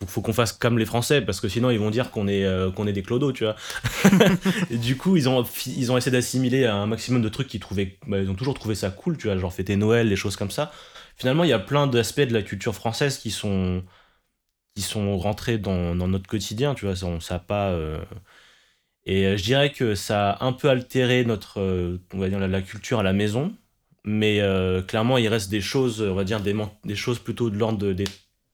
[0.07, 2.71] faut qu'on fasse comme les Français parce que sinon ils vont dire qu'on est euh,
[2.71, 3.55] qu'on est des clodos, tu vois.
[4.69, 7.97] et du coup, ils ont ils ont essayé d'assimiler un maximum de trucs qu'ils trouvaient
[8.07, 10.51] bah, ils ont toujours trouvé ça cool, tu vois, genre fêter Noël, les choses comme
[10.51, 10.71] ça.
[11.17, 13.83] Finalement, il y a plein d'aspects de la culture française qui sont
[14.75, 17.99] qui sont rentrés dans, dans notre quotidien, tu vois, ça, ça pas euh,
[19.05, 21.59] et euh, je dirais que ça a un peu altéré notre
[22.13, 23.53] on va dire la, culture à la maison,
[24.05, 24.41] mais
[24.87, 28.05] clairement, il reste des choses, on va dire des, des choses plutôt de l'ordre des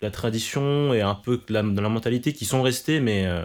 [0.01, 3.43] la tradition et un peu de la, la mentalité qui sont restés, mais euh,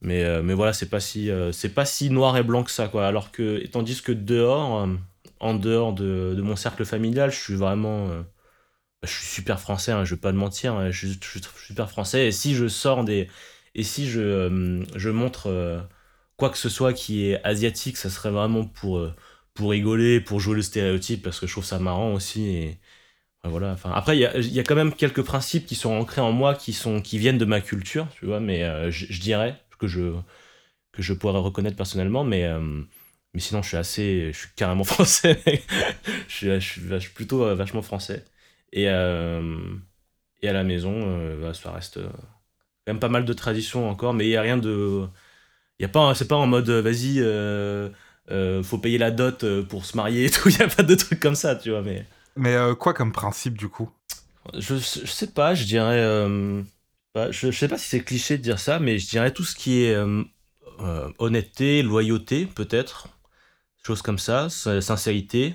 [0.00, 2.70] mais euh, mais voilà, c'est pas si euh, c'est pas si noir et blanc que
[2.70, 3.06] ça quoi.
[3.06, 4.88] Alors que tandis que dehors,
[5.40, 8.10] en dehors de, de, mon cercle familial, je suis vraiment
[9.02, 11.20] je suis super français, hein, je vais pas te mentir, hein, je, suis,
[11.66, 12.28] super français.
[12.28, 13.28] Et si je sors des
[13.74, 15.86] et si je je montre
[16.36, 19.06] quoi que ce soit qui est asiatique, ça serait vraiment pour
[19.54, 22.76] pour rigoler, pour jouer le stéréotype parce que je trouve ça marrant aussi
[23.44, 26.72] voilà, après, il y a, quand même quelques principes qui sont ancrés en moi, qui,
[26.72, 30.14] sont, qui viennent de ma culture, tu vois, mais euh, je, dirais que je,
[30.92, 32.82] que je pourrais reconnaître personnellement, mais, euh,
[33.34, 35.40] mais sinon, je suis assez, je suis carrément français.
[36.28, 36.48] je, suis,
[36.88, 38.24] je, suis, plutôt euh, vachement français.
[38.72, 44.14] Et, et à la maison, bah, ça reste quand même pas mal de traditions encore,
[44.14, 45.06] mais il n'y a rien de.
[45.78, 47.20] Il y a pas, c'est pas en mode, vas-y,
[48.64, 51.20] faut payer la dot pour se marier et tout, il n'y a pas de trucs
[51.20, 52.06] comme ça, tu vois, mais.
[52.36, 53.90] Mais euh, quoi comme principe du coup?
[54.54, 56.00] Je, je, sais pas, je dirais.
[56.00, 56.62] Euh,
[57.16, 59.54] je, je, sais pas si c'est cliché de dire ça, mais je dirais tout ce
[59.54, 60.22] qui est euh,
[61.18, 63.08] honnêteté, loyauté, peut-être.
[63.86, 65.54] Choses comme ça, sincérité.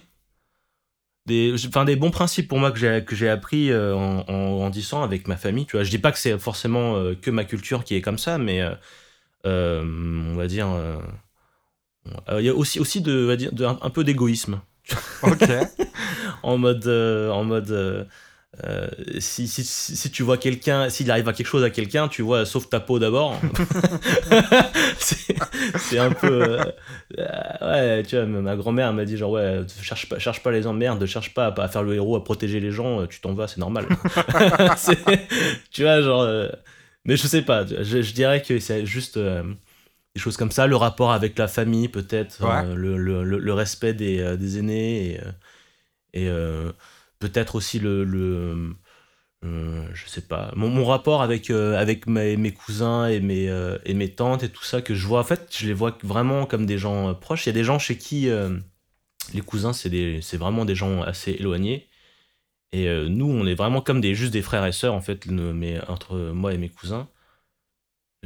[1.26, 5.04] Des, enfin, des bons principes pour moi que j'ai, que j'ai appris en, en, grandissant
[5.04, 5.66] avec ma famille.
[5.66, 5.84] Tu vois.
[5.84, 8.64] Je dis pas que c'est forcément que ma culture qui est comme ça, mais
[9.44, 10.68] on va dire.
[12.32, 14.62] Il y a aussi, aussi de, va dire, de, un peu d'égoïsme.
[15.24, 15.44] Ok.
[16.44, 18.04] en mode, euh, en mode euh,
[18.66, 18.88] euh,
[19.20, 22.46] si, si, si, tu vois quelqu'un, s'il arrive à quelque chose à quelqu'un, tu vois,
[22.46, 23.40] sauf ta peau d'abord.
[25.00, 26.58] c'est un peu.
[27.62, 31.06] ouais, tu vois, ma grand-mère m'a dit genre, ouais, cherche pas, cherche pas les emmerdes,
[31.06, 33.86] cherche pas à, faire le héros, à protéger les gens, tu t'en vas, c'est normal.
[35.72, 36.28] tu vois, genre.
[37.06, 40.76] mais je sais pas, je, je dirais que c'est juste des choses comme ça, le
[40.76, 42.40] rapport avec la famille peut-être,
[42.76, 45.20] le, le, le, respect des, des aînés et,
[46.14, 46.72] et euh,
[47.20, 48.76] peut-être aussi le,
[49.46, 53.48] euh, je sais pas mon, mon rapport avec euh, avec mes, mes, cousins et mes
[53.86, 55.22] et mes tantes et tout ça que je vois.
[55.22, 57.46] En fait je les vois vraiment comme des gens proches.
[57.46, 58.30] Il y a des gens chez qui
[59.34, 61.88] les cousins c'est des c'est vraiment des gens assez éloignés.
[62.72, 65.80] Et nous on est vraiment comme des juste des frères et sœurs en fait mais
[65.88, 67.10] entre moi et mes cousins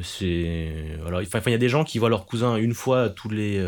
[0.02, 3.62] c'est alors il y a des gens qui voient leurs cousins une fois tous les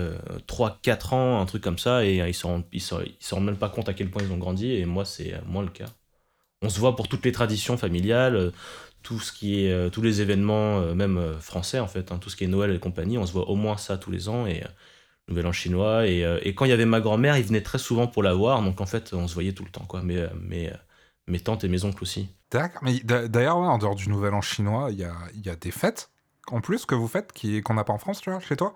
[0.47, 3.57] 3-4 euh, ans, un truc comme ça, et ils ne se, ils, se, rendent même
[3.57, 5.85] pas compte à quel point ils ont grandi, et moi, c'est moins le cas.
[6.63, 8.51] on se voit pour toutes les traditions familiales,
[9.03, 12.43] tout ce qui est, tous les événements, même français en fait, hein, tout ce qui
[12.45, 14.63] est Noël et compagnie, on se voit au moins ça tous les ans et
[15.27, 16.07] Nouvel An chinois.
[16.07, 18.63] Et, et quand il y avait ma grand-mère, il venait très souvent pour la voir,
[18.63, 20.01] donc en fait, on se voyait tout le temps, quoi.
[20.03, 20.73] Mais, mais
[21.27, 22.29] mes tantes et mes oncles aussi.
[22.51, 25.71] D'accord, mais d'ailleurs, en dehors du Nouvel An chinois, il y a, y a, des
[25.71, 26.11] fêtes?
[26.47, 28.75] En plus que vous faites qu'on n'a pas en France, tu vois, chez toi?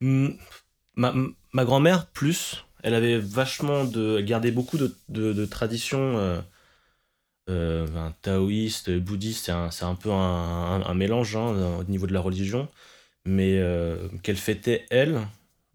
[0.00, 1.14] Ma,
[1.52, 4.18] ma grand-mère, plus, elle avait vachement de.
[4.18, 6.40] Elle beaucoup de, de, traditions euh,
[7.50, 7.86] euh,
[8.22, 12.68] taoïstes, bouddhistes, c'est un, un, peu un, un, mélange hein, au niveau de la religion,
[13.24, 15.20] mais euh, qu'elle fêtait elle.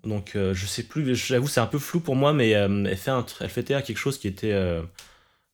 [0.04, 3.50] Donc je sais plus, j'avoue c'est un peu flou pour moi, mais elle, fait elle
[3.50, 4.52] fêtait quelque chose qui était,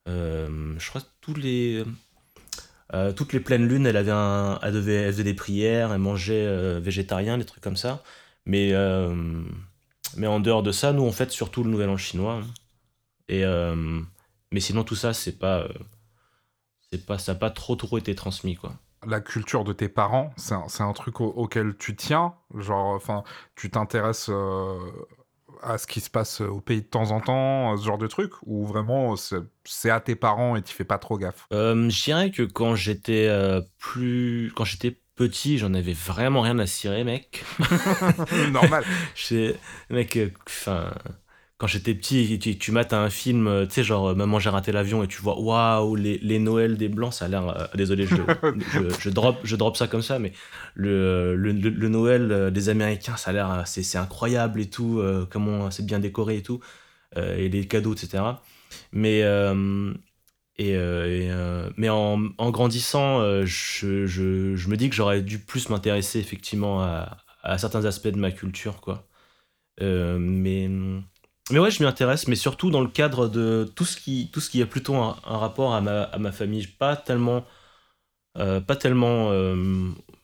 [0.07, 1.83] je crois, tous les,
[3.15, 7.37] toutes les pleines lunes, elle avait elle devait, elle faisait des prières, elle mangeait végétarien,
[7.37, 8.03] des trucs comme ça.
[8.45, 8.73] Mais
[10.17, 12.41] mais en dehors de ça, nous, on fête surtout le Nouvel An chinois.
[12.43, 12.47] Hein.
[13.27, 14.01] Et, euh,
[14.51, 15.73] mais sinon, tout ça, c'est pas, euh,
[16.91, 18.73] c'est pas, ça n'a pas trop trop été transmis, quoi.
[19.07, 22.33] La culture de tes parents, c'est un, un, truc auquel tu tiens?
[22.53, 23.23] Genre, enfin,
[23.55, 24.77] tu t'intéresses euh,
[25.61, 28.31] à ce qui se passe au pays de temps en temps, ce genre de truc,
[28.45, 29.15] ou vraiment
[29.63, 31.47] c'est à tes parents et tu fais pas trop gaffe?
[31.51, 33.29] je dirais que quand j'étais
[33.77, 37.43] plus, quand j'étais petit, j'en avais vraiment rien à cirer, mec.
[38.51, 38.85] Normal.
[39.89, 40.93] mec, euh, enfin,
[41.59, 44.49] quand j'étais petit, tu, tu mates un film, euh, tu sais, genre euh, Maman, j'ai
[44.49, 47.69] raté l'avion, et tu vois, waouh, les, les Noëls des Blancs, ça a l'air.
[47.75, 48.07] désolé,
[48.73, 50.33] je, je, drop, je drop ça comme ça, mais
[50.73, 53.63] le, le, le, Noël des Américains, ça a l'air.
[53.67, 56.61] C'est incroyable et tout, comment c'est bien décoré et tout,
[57.15, 58.23] et les cadeaux, etc.
[58.93, 59.23] Mais
[60.59, 65.21] et, euh, euh, mais en, en grandissant, euh, je, je, je, me dis que j'aurais
[65.21, 69.07] dû plus m'intéresser effectivement à, à, certains aspects de ma culture, quoi.
[69.79, 70.69] mais,
[71.51, 74.39] mais ouais, je m'y intéresse, mais surtout dans le cadre de tout ce qui, tout
[74.39, 77.45] ce qui a plutôt un, rapport à ma, à ma, famille, pas tellement,
[78.33, 79.29] pas tellement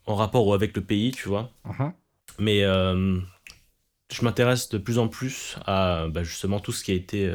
[0.05, 1.51] en rapport avec le pays, tu vois.
[1.65, 1.91] Uh-huh.
[2.39, 7.31] Mais je m'intéresse de plus en plus à bah, justement tout ce qui a été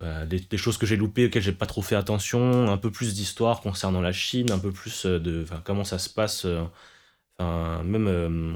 [0.00, 3.14] bah, des, choses que j'ai loupées, auxquelles j'ai pas trop fait attention, un peu plus
[3.14, 8.06] d'histoire concernant la Chine, un peu plus euh, de comment ça se passe, euh, même
[8.08, 8.54] euh,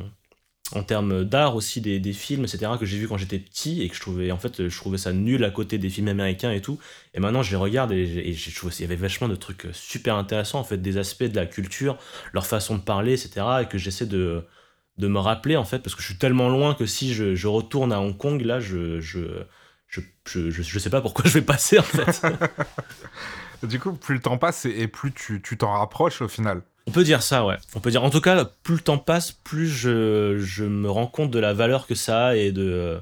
[0.73, 3.89] en termes d'art aussi, des, des, films, etc., que j'ai vu quand j'étais petit et
[3.89, 6.63] que je trouvais, en fait, je trouvais ça nul à côté des films américains et
[6.63, 6.79] tout.
[7.13, 10.17] Et maintenant, je les regarde et, je trouve qu'il y avait vachement de trucs super
[10.17, 11.99] intéressants, en fait, des aspects de la culture,
[12.33, 14.45] leur façon de parler, etc., et que j'essaie de,
[14.97, 17.47] de me rappeler, en fait, parce que je suis tellement loin que si je, je
[17.47, 19.45] retourne à Hong Kong, là, je, je
[19.87, 22.27] je, je, sais pas pourquoi je vais passer en fait.
[23.63, 26.63] du coup, plus le temps passe et, plus tu t'en rapproches au final.
[26.87, 27.57] On peut dire ça, ouais.
[27.75, 31.07] On peut dire, en tout cas, plus le temps passe, plus je, je me rends
[31.07, 33.01] compte de la valeur que ça a et de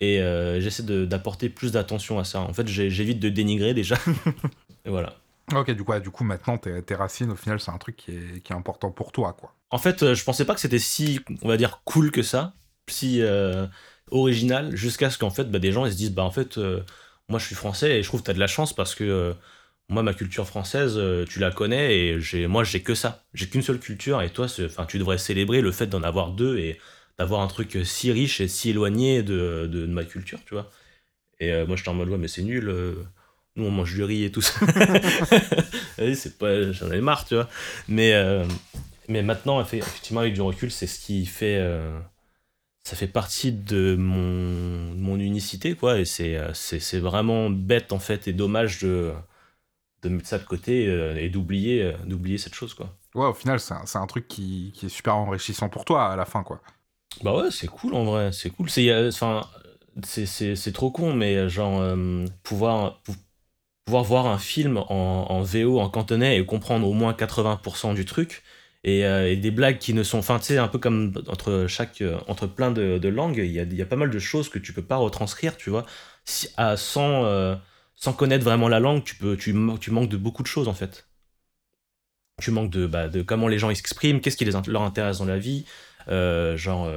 [0.00, 2.40] et euh, j'essaie d'apporter plus d'attention à ça.
[2.40, 3.96] En fait, j'évite de dénigrer déjà.
[4.84, 5.14] et voilà.
[5.54, 8.10] Ok, du coup, du coup maintenant, tes, tes racines, au final, c'est un truc qui
[8.10, 9.54] est, qui est, important pour toi, quoi.
[9.70, 12.54] En fait, euh, je pensais pas que c'était si, on va dire, cool que ça.
[12.88, 13.66] Si, euh,
[14.12, 16.82] original jusqu'à ce qu'en fait bah, des gens ils se disent bah en fait euh,
[17.28, 19.34] moi je suis français et je trouve que tu as de la chance parce que
[19.88, 23.24] moi ma culture française euh, tu la connais et j'ai moi j'ai que ça.
[23.34, 26.58] J'ai qu'une seule culture et toi enfin tu devrais célébrer le fait d'en avoir deux
[26.58, 26.78] et
[27.18, 30.70] d'avoir un truc si riche et si éloigné de, de, ma culture tu vois.
[31.40, 32.72] Et moi j'étais en mode ouais mais c'est nul
[33.56, 34.54] nous on mange du riz et tout ça.
[36.14, 37.48] C'est pas j'en ai marre tu vois.
[37.88, 38.14] Mais
[39.08, 41.60] mais maintenant effectivement avec du recul c'est ce qui fait
[42.84, 47.98] ça fait partie de mon, mon unicité, quoi, et euh, c'est, c'est, vraiment bête, en
[47.98, 49.12] fait, et dommage de,
[50.02, 52.96] de mettre ça de côté euh, et d'oublier, euh, d'oublier cette chose, quoi.
[53.14, 56.06] Ouais, au final, c'est un, c'est un truc qui, qui, est super enrichissant pour toi,
[56.06, 56.60] à la fin, quoi.
[57.22, 58.70] Bah ouais, c'est cool, en vrai, c'est cool.
[58.70, 59.42] C'est, enfin,
[60.02, 61.96] c'est, c'est, c'est trop con, mais genre,
[62.42, 63.02] pouvoir,
[63.84, 68.06] pouvoir voir un film en, en VO, en cantonais, et comprendre au moins 80% du
[68.06, 68.42] truc,
[68.86, 72.00] euh, et, des blagues qui ne sont enfin tu sais un peu comme entre chaque
[72.00, 74.18] euh, entre plein de, de langues il y, a, il y, a, pas mal de
[74.18, 75.86] choses que tu peux pas retranscrire tu vois
[76.24, 77.54] si, à, sans euh,
[78.02, 81.06] sans connaître vraiment la langue tu peux tu, manques de beaucoup de choses en fait.
[82.40, 85.24] Tu manques de, bah, de comment les gens s'expriment qu'est-ce qui les, leur intéresse dans
[85.24, 85.64] la vie
[86.08, 86.90] genre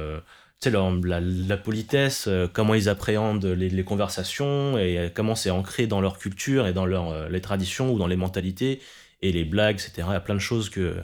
[0.60, 6.18] tu sais la, politesse comment ils appréhendent les, conversations et comment c'est ancré dans leur
[6.18, 8.80] culture et dans leur, les traditions ou dans les mentalités
[9.22, 10.96] et les blagues etc il y a plein de choses que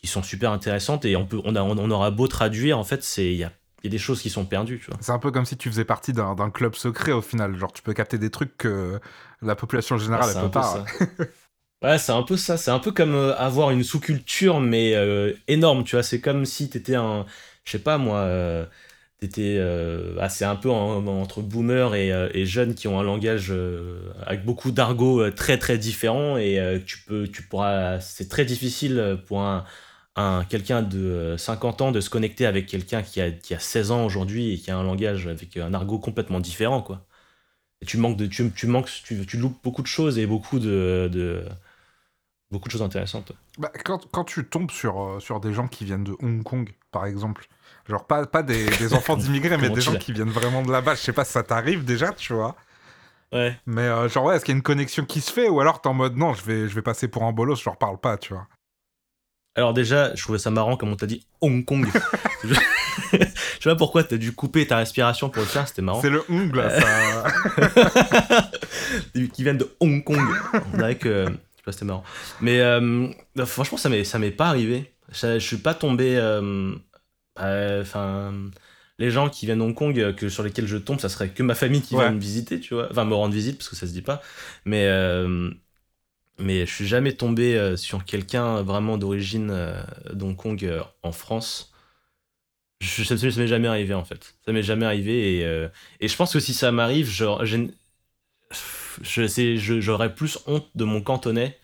[0.00, 3.06] qui sont super intéressantes et on, peut, on, a, on aura beau traduire, en fait,
[3.18, 3.52] il y a,
[3.84, 4.78] y a, des choses qui sont perdues.
[4.78, 4.98] Tu vois.
[5.00, 7.56] C'est un peu comme si tu faisais partie d'un club secret au final.
[7.56, 9.00] Genre, tu peux capter des trucs que
[9.42, 10.84] la population générale ne peut pas.
[11.82, 12.56] ouais, c'est un peu ça.
[12.56, 16.02] C'est un peu comme euh, avoir une sous-culture, mais euh, énorme, tu vois.
[16.02, 17.26] C'est comme si t'étais un.
[17.64, 18.18] Je sais pas moi.
[18.18, 18.64] Euh,
[19.20, 23.02] t'étais euh, ah, c'est un peu entre boomers et, euh, et, jeunes qui ont un
[23.02, 28.44] langage euh, avec beaucoup d'argot très très différent et tu peux tu pourras c'est très
[28.44, 29.64] difficile pour un,
[30.16, 33.90] un quelqu'un de 50 ans de se connecter avec quelqu'un qui a, qui a 16
[33.90, 37.06] ans aujourd'hui et qui a un langage avec un argot complètement différent quoi
[37.80, 40.58] et tu manques de tu, tu manques tu, tu loupes beaucoup de choses et beaucoup
[40.58, 41.44] de, de
[42.50, 46.04] beaucoup de choses intéressantes bah, quand, quand, tu tombes sur, sur des gens qui viennent
[46.04, 47.46] de Hong Kong par exemple
[47.90, 50.94] Genre, pas, pas des, des enfants d'immigrés, mais des gens qui viennent vraiment de là-bas.
[50.94, 52.54] Je sais pas si ça t'arrive déjà, tu vois.
[53.32, 53.56] Ouais.
[53.66, 55.80] Mais euh, genre, ouais, est-ce qu'il y a une connexion qui se fait Ou alors
[55.80, 57.98] t'es en mode non, je vais, je vais passer pour un bolos, je leur parle
[57.98, 58.46] pas, tu vois.
[59.60, 61.86] Alors, déjà, je trouvais ça marrant, comme on t'a dit, Hong Kong.
[62.44, 62.54] je...
[63.12, 63.28] sais
[63.64, 66.00] pas pourquoi t'as dû couper ta respiration pour le faire, c'était marrant.
[66.00, 68.50] C'est le Hong, là, ça.
[69.34, 70.26] qui viennent de Hong Kong.
[70.72, 71.26] On dirait que.
[71.26, 72.04] Je sais pas, c'était marrant.
[72.40, 73.08] Mais euh,
[73.44, 74.94] franchement, ça m'est pas arrivé.
[75.12, 76.16] Je, je suis pas tombé.
[76.16, 76.74] Euh,
[77.38, 78.32] euh, enfin,
[78.98, 81.42] les gens qui viennent de Hong Kong, que, sur lesquels je tombe, ça serait que
[81.42, 82.88] ma famille qui vient me visiter, tu vois.
[82.90, 84.22] Enfin, me rendre visite, parce que ça se dit pas.
[84.64, 85.50] Mais, euh,
[86.40, 89.54] mais je suis jamais tombé sur quelqu'un vraiment d'origine
[90.12, 91.72] d'Hong Kong en France.
[92.80, 94.34] Je, ça, ça m'est jamais arrivé, en fait.
[94.44, 95.40] Ça m'est jamais arrivé.
[95.40, 95.68] Et,
[96.00, 97.46] et je pense que si ça m'arrive, j'aurais
[99.02, 101.58] je, plus honte de mon cantonais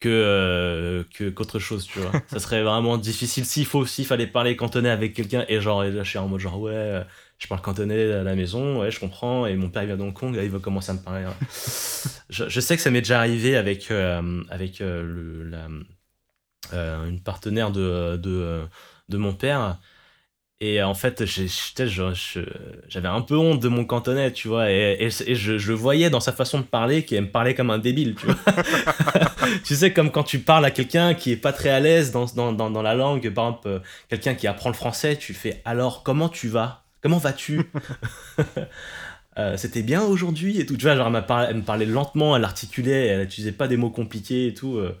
[0.00, 4.54] que euh, qu'autre chose tu vois ça serait vraiment difficile s'il faut s'il fallait parler
[4.56, 7.04] cantonais avec quelqu'un et genre là, je suis en mode genre ouais euh,
[7.38, 10.02] je parle cantonais à la maison ouais je comprends et mon père il vient de
[10.02, 11.34] Hong Kong là, il va commencer à me parler hein.
[12.30, 15.68] je, je, sais que ça m'est déjà arrivé avec euh, avec le, la,
[17.06, 18.62] une partenaire de, de,
[19.08, 19.78] de mon père
[20.58, 24.96] et en fait, j'avais un peu honte de mon cantonais, tu vois, et,
[25.26, 28.14] et, je, je, voyais dans sa façon de parler qu'il me parlait comme un débile,
[28.14, 28.36] tu vois.
[29.64, 32.24] tu sais, comme quand tu parles à quelqu'un qui est pas très à l'aise dans,
[32.34, 35.60] dans, dans, dans, la langue, par exemple, euh, quelqu'un qui apprend le français, tu fais
[35.66, 36.85] alors, comment tu vas?
[37.06, 37.60] Comment vas-tu
[39.38, 43.06] euh, C'était bien aujourd'hui et tout, tu vois, genre, elle, me parlait lentement, elle articulait,
[43.06, 44.78] elle n'utilisait pas des mots compliqués et tout.
[44.78, 44.98] Euh.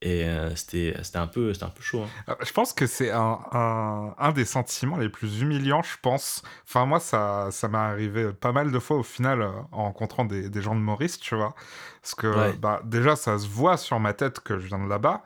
[0.00, 2.04] Et euh, c'était un, peu, un peu chaud.
[2.04, 2.08] Hein.
[2.30, 6.42] Euh, je pense que c'est un, un, un, des sentiments les plus humiliants, je pense.
[6.66, 10.48] Enfin, moi, ça, ça m'est arrivé pas mal de fois au final en rencontrant des,
[10.48, 11.54] des, gens de Maurice, tu vois.
[12.00, 15.22] Parce que bah, déjà, ça se voit sur ma tête que je viens de là-bas.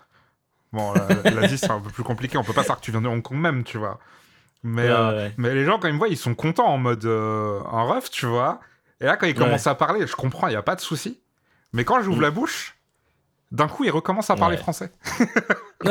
[0.72, 2.38] Bon, l'Asie, c'est un peu plus compliqué.
[2.38, 4.00] On peut pas savoir que tu viens de Hong Kong même, tu vois.
[4.62, 4.88] Mais,
[5.36, 8.26] mais les gens, quand ils me voient, ils sont contents en mode un ref, tu
[8.26, 8.60] vois.
[9.00, 11.20] Et là, quand ils commencent à parler, je comprends, il n'y a pas de souci.
[11.72, 12.22] Mais quand j'ouvre mm.
[12.22, 12.78] la bouche,
[13.50, 14.90] d'un coup, il recommence à parler français.
[15.84, 15.90] tu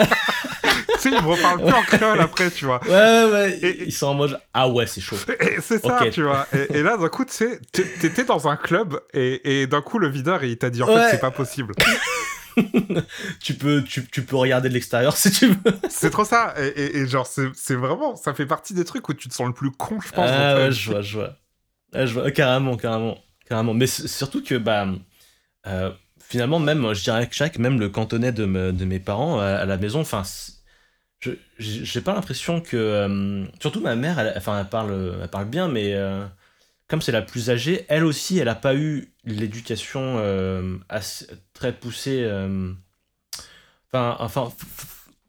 [0.99, 2.79] sais, il me reparle plus en créole après, tu vois.
[2.85, 3.59] Ouais, ouais, ouais.
[3.61, 5.15] Et, ils sont en mode Ah ouais, c'est chaud.
[5.61, 6.47] C'est ça, tu vois.
[6.51, 10.43] Et, là, d'un coup, tu sais, t'étais dans un club et, d'un coup, le videur,
[10.43, 11.73] il t'a dit En fait, c'est pas possible.
[13.41, 15.73] tu, peux, tu, tu, peux regarder de l'extérieur si tu veux.
[15.89, 16.53] c'est trop ça.
[16.75, 19.71] Et, genre, c'est vraiment, ça fait partie des trucs où tu te sens le plus
[19.71, 20.29] con, je pense.
[20.31, 21.35] Ah ouais, je vois, je vois.
[21.93, 22.31] je vois.
[22.31, 23.17] Carrément, carrément.
[23.47, 23.73] Carrément.
[23.73, 24.87] Mais surtout que, bah.
[25.67, 29.77] Euh, finalement, même, je dirais que même le cantonais de, de mes parents à, la
[29.77, 30.23] maison, enfin,
[31.19, 32.77] je j'ai pas l'impression que.
[32.77, 36.25] Euh, surtout ma mère, elle, enfin, elle parle, elle parle bien, mais euh,
[36.87, 40.77] comme c'est la plus âgée, elle aussi, elle a pas eu l'éducation euh,
[41.53, 42.25] très poussée.
[43.91, 44.51] Enfin, enfin,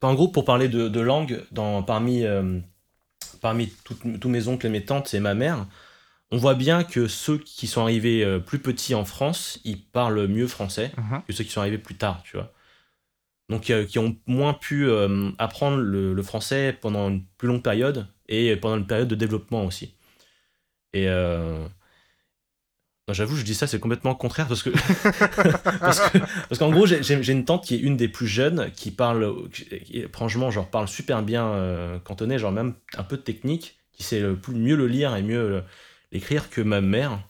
[0.02, 2.24] en gros, pour parler de, de langue, dans, parmi,
[3.40, 5.66] parmi tous mes oncles et mes tantes et ma mère,
[6.30, 10.26] on voit bien que ceux qui sont arrivés euh, plus petits en France, ils parlent
[10.26, 10.92] mieux français
[11.26, 12.52] que ceux qui sont arrivés plus tard, tu vois.
[13.48, 18.06] Donc, euh, qui ont moins pu euh, apprendre le, français pendant une plus longue période
[18.28, 19.94] et pendant une période de développement aussi.
[20.94, 21.06] Et
[23.10, 24.70] j'avoue, je dis ça, c'est complètement contraire parce que
[25.80, 29.34] parce qu'en gros, j'ai une tante qui est une des plus jeunes qui parle,
[30.12, 34.36] franchement, genre parle super bien cantonais, genre même un peu de technique, qui sait le
[34.36, 35.62] plus, mieux le lire et mieux
[36.12, 37.20] l'écrire que ma mère.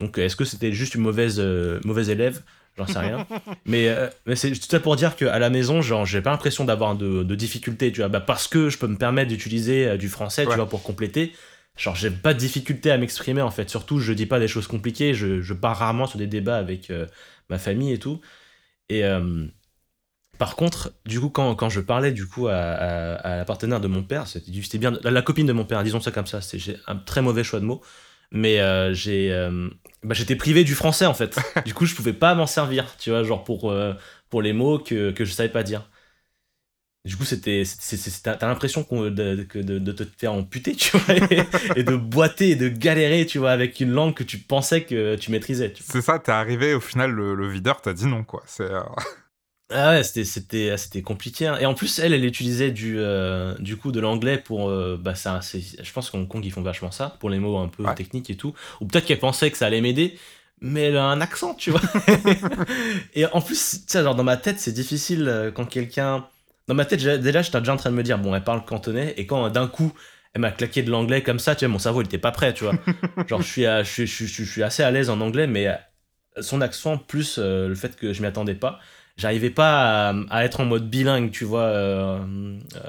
[0.00, 2.42] Donc est-ce que c'était juste une mauvaise, euh, mauvaise élève?
[2.76, 3.26] J'en sais rien.
[3.64, 6.64] mais, euh, mais c'est tout ça pour dire qu'à la maison, genre, j'ai pas l'impression
[6.64, 8.08] d'avoir de, de, difficultés, tu vois.
[8.08, 11.32] Bah, parce que je peux me permettre d'utiliser euh, du français, tu vois, pour compléter.
[11.76, 13.68] Genre, j'ai pas de difficulté à m'exprimer, en fait.
[13.70, 15.14] Surtout, je dis pas des choses compliquées.
[15.14, 16.92] Je, je pars rarement sur des débats avec
[17.50, 18.20] ma famille et tout.
[18.88, 19.04] Et,
[20.38, 23.88] par contre, du coup, quand, quand je parlais du coup à, à, la partenaire de
[23.88, 26.40] mon père, c'était bien la, copine de mon père, disons ça comme ça.
[26.40, 27.82] C'est un très mauvais choix de mots,
[28.30, 29.68] mais euh, j'ai, euh,
[30.02, 31.38] bah, j'étais privé du français en fait.
[31.64, 33.94] du coup, je pouvais pas m'en servir, tu vois, genre pour euh,
[34.28, 35.88] pour les mots que que je savais pas dire.
[37.06, 37.62] Du coup, c'était,
[38.22, 41.14] t'as l'impression de, de, de, te faire amputer, tu vois,
[41.76, 45.14] et, de boiter et de galérer, tu vois, avec une langue que tu pensais que
[45.16, 45.72] tu maîtrisais.
[45.80, 48.42] C'est ça, t'es arrivé, au final, le, le videur t'a dit non, quoi.
[48.46, 48.68] C'est.
[49.68, 51.46] Ah ouais, c'était, c'était, ah, c'était compliqué.
[51.48, 51.58] hein.
[51.60, 54.68] Et en plus, elle, elle utilisait du, euh, du coup de l'anglais pour.
[54.70, 57.58] euh, bah, ça, je pense qu'en Hong Kong, ils font vachement ça, pour les mots
[57.58, 57.94] un peu Ouais.
[57.96, 58.54] techniques et tout.
[58.80, 60.16] Ou peut-être qu'elle pensait que ça allait m'aider,
[60.60, 61.80] mais elle a un accent, tu vois.
[63.14, 66.26] et en plus, tu sais, genre dans ma tête, c'est difficile euh, quand quelqu'un.
[66.66, 69.14] Dans ma tête, déjà, j'étais déjà en train de me dire, bon, elle parle cantonais,
[69.16, 69.92] et quand d'un coup,
[70.34, 72.52] elle m'a claqué de l'anglais comme ça, tu vois, mon cerveau, il était pas prêt,
[72.54, 72.80] tu vois.
[73.26, 75.68] genre, je suis, à- je, je, suis, je suis assez à l'aise en anglais, mais
[75.68, 75.74] euh,
[76.40, 78.80] son accent, plus euh, le fait que je m'y attendais pas
[79.16, 82.18] j'arrivais pas à, à être en mode bilingue, tu vois, euh,
[82.76, 82.80] euh,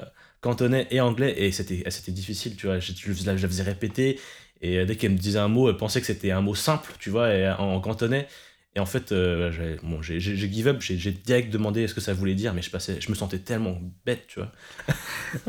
[0.42, 2.78] cantonais et anglais, et c'était difficile, tu vois.
[2.80, 4.20] Je, je, je la faisais répéter,
[4.60, 7.08] et dès qu'elle me disait un mot, elle pensait que c'était un mot simple, tu
[7.10, 8.28] vois, et, en, en cantonais.
[8.74, 12.34] Et en fait, euh, j'ai bon, give up, j'ai direct demandé ce que ça voulait
[12.34, 14.52] dire, mais je, passais, je me sentais tellement bête, tu vois.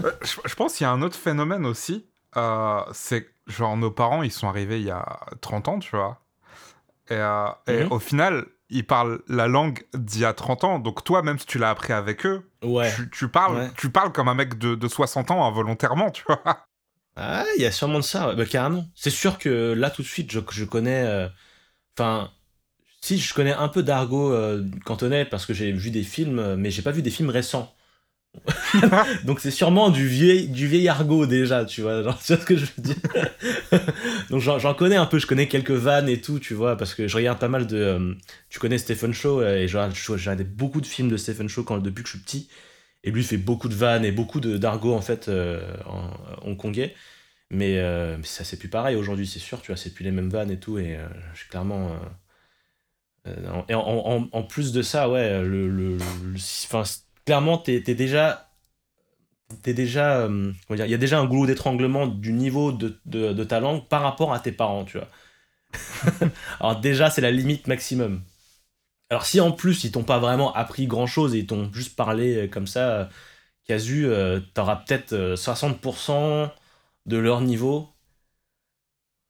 [0.03, 2.07] Euh, Je, je pense qu'il y a un autre phénomène aussi.
[2.37, 6.21] euh, c'est genre nos parents, ils sont arrivés il y a 30 ans, tu vois.
[7.09, 7.87] Et, euh, et Mhm.
[7.91, 10.79] au final, ils parlent la langue d'il y a 30 ans.
[10.79, 12.93] Donc toi, même si tu l'as appris avec eux, Ouais.
[12.95, 13.69] tu, tu parles, Ouais.
[13.77, 16.43] tu parles comme un mec de, de 60 ans involontairement, tu vois.
[17.15, 18.85] Ah, il y a sûrement de ça, bah, carrément.
[18.95, 21.29] C'est sûr que là, tout de suite, je, je connais.
[21.97, 22.31] Enfin,
[23.17, 26.55] si, je connais un peu d'argot euh, cantonais parce que j'ai vu des films, euh,
[26.57, 27.75] mais j'ai pas vu des films récents.
[29.25, 32.45] Donc c'est sûrement du vieil, du vieil argot déjà, tu vois, genre, tu vois ce
[32.45, 32.95] que je veux dire?
[34.29, 37.07] Donc j'en connais un peu, je connais quelques vannes et tout, tu vois, parce que
[37.07, 37.77] je regarde pas mal de...
[37.77, 38.13] euh,
[38.49, 41.77] tu connais Stephen Shaw, euh, et j'ai regardé beaucoup de films de Stephen Shaw quand,
[41.79, 42.49] depuis que je suis petit,
[43.03, 46.11] et lui fait beaucoup de vannes et beaucoup d'argot en fait euh, en
[46.43, 46.95] hongkongais.
[47.51, 50.11] Mais, euh, mais ça, c'est plus pareil aujourd'hui, c'est sûr, tu vois, c'est plus les
[50.11, 50.97] mêmes vannes et tout, et
[51.33, 51.99] je suis clairement.
[53.27, 55.69] Euh, et en, plus de ça, ouais, le.
[55.69, 55.97] le,
[57.25, 58.49] clairement, t'es déjà.
[59.63, 60.21] T'es déjà.
[60.21, 64.33] euh, il y a déjà un goulot d'étranglement du niveau de, ta langue par rapport
[64.33, 65.07] à tes parents, tu vois.
[66.59, 68.21] Alors, déjà, c'est la limite maximum.
[69.09, 71.95] Alors, si en plus, ils t'ont pas vraiment appris grand chose et ils t'ont juste
[71.95, 73.09] parlé euh, comme ça,
[73.65, 74.07] casu,
[74.53, 76.51] t'auras peut-être euh, 60%
[77.05, 77.89] de leur niveau,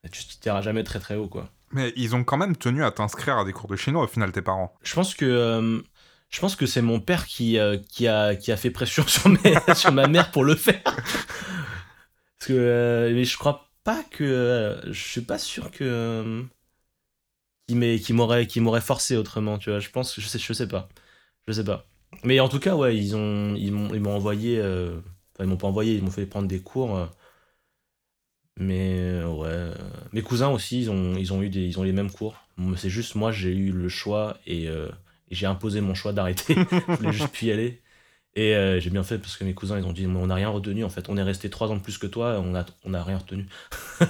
[0.04, 1.49] et tu t'iras jamais très très haut, quoi.
[1.71, 4.32] Mais ils ont quand même tenu à t'inscrire à des cours de chinois au final,
[4.32, 4.73] tes parents.
[4.82, 5.82] Je pense que euh,
[6.29, 9.29] je pense que c'est mon père qui, euh, qui, a, qui a fait pression sur,
[9.75, 10.82] sur ma mère pour le faire.
[10.84, 16.43] Parce que euh, mais je crois pas que je suis pas sûr que
[17.67, 19.79] qu'il m'aurait forcé autrement, tu vois.
[19.79, 20.89] Je pense que je sais je sais pas.
[21.47, 21.86] Je sais pas.
[22.23, 23.13] Mais en tout cas, ouais, ils
[23.58, 27.10] ils m'ont envoyé enfin, ils m'ont pas envoyé, ils m'ont fait prendre des cours
[28.60, 29.74] mais euh, ouais, euh,
[30.13, 32.36] mes cousins aussi, ils ont, ils ont eu des, ils ont les mêmes cours.
[32.76, 34.89] C'est juste moi, j'ai eu le choix et, euh,
[35.32, 36.56] j'ai imposé mon choix d'arrêter.
[36.89, 37.82] Je voulais juste plus y aller.
[38.36, 40.50] Et euh, j'ai bien fait parce que mes cousins, ils ont dit, on n'a rien
[40.50, 41.10] retenu en fait.
[41.10, 43.48] On est resté trois ans de plus que toi, on a, on a rien retenu.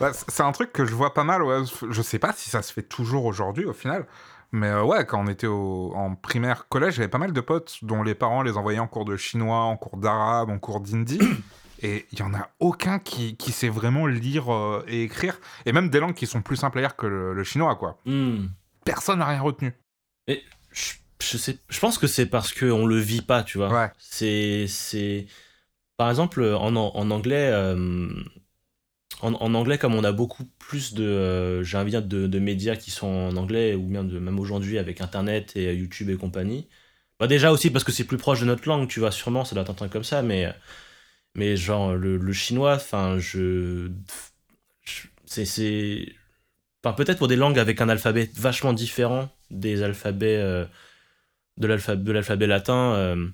[0.00, 1.60] Bah, c'est un truc que je vois pas mal, ouais.
[1.90, 4.06] Je sais pas si ça se fait toujours aujourd'hui au final.
[4.52, 7.78] Mais euh, ouais, quand on était au- en primaire, collège, j'avais pas mal de potes
[7.82, 11.18] dont les parents les envoyaient en cours de chinois, en cours d'arabe, en cours d'hindi.
[11.82, 15.38] Et il y en a aucun qui, qui sait vraiment lire euh, et écrire.
[15.66, 17.98] Et même des langues qui sont plus simples à lire que le, le chinois, quoi.
[18.06, 18.46] Hmm.
[18.84, 19.74] Personne n'a rien retenu.
[20.28, 23.72] Je, je sais, je pense que c'est parce qu'on le vit pas, tu vois.
[23.72, 23.90] Ouais.
[23.98, 25.26] C'est, c'est,
[25.96, 28.08] par exemple, en, en anglais, euh,
[29.22, 32.38] en, en anglais, comme on a beaucoup plus de, euh, j'ai envie de de, de
[32.38, 36.16] médias qui sont en anglais, ou bien de, même aujourd'hui avec Internet et YouTube et
[36.16, 36.68] compagnie.
[37.18, 39.54] Bah déjà aussi parce que c'est plus proche de notre langue, tu vois, sûrement, ça
[39.54, 40.52] doit être un truc comme ça, mais,
[41.36, 43.90] mais genre, le, le chinois, enfin, je,
[45.26, 46.12] c'est,
[46.82, 50.64] enfin, peut-être pour des langues avec un alphabet vachement différent des alphabets, euh,
[51.58, 51.66] de
[52.12, 53.28] l'alphabet, latin, euh,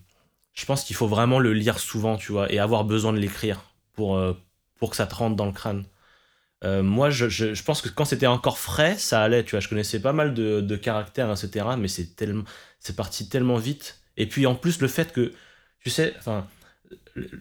[0.53, 3.62] je pense qu'il faut vraiment le lire souvent, tu vois, et avoir besoin de l'écrire
[3.95, 4.35] pour, euh,
[4.79, 5.85] pour que ça te rentre dans le crâne.
[6.65, 9.61] Euh, moi, je, je, pense que quand c'était encore frais, ça allait, tu vois.
[9.61, 11.67] Je connaissais pas mal de, de caractères, etc.
[11.79, 12.45] Mais c'est tellement,
[12.79, 14.01] c'est parti tellement vite.
[14.17, 15.33] Et puis en plus, le fait que,
[15.81, 16.47] tu sais, enfin,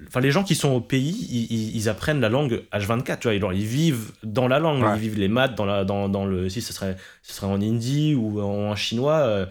[0.08, 3.54] enfin, les gens qui sont au pays, ils, apprennent la langue H24, tu vois.
[3.54, 4.96] Ils, ils vivent dans la langue, Ouais.
[4.96, 6.50] ils vivent les maths dans, la, dans, dans le.
[6.50, 9.46] Si ce serait, ce serait en hindi ou en chinois, euh,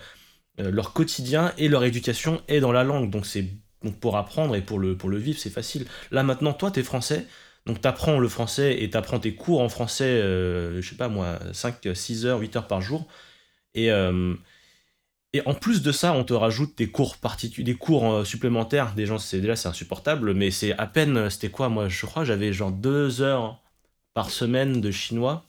[0.61, 3.11] euh, leur quotidien et leur éducation est dans la langue.
[3.11, 3.47] Donc, c'est
[3.83, 5.87] donc pour apprendre et pour le, pour le vivre, c'est facile.
[6.11, 7.27] Là, maintenant, toi, t'es français.
[7.67, 11.39] Donc t'apprends le français et t'apprends tes cours en français, euh, je sais pas moi,
[11.53, 13.07] 5, 6 heures, 8 heures par jour.
[13.75, 14.35] Et, euh,
[15.33, 18.95] et en plus de ça, on te rajoute des cours particuliers, des cours euh, supplémentaires.
[18.95, 22.25] Des gens, c'est déjà c'est insupportable, mais c'est à peine, c'était quoi moi Je crois
[22.25, 23.63] j'avais genre 2 heures
[24.15, 25.45] par semaine de chinois.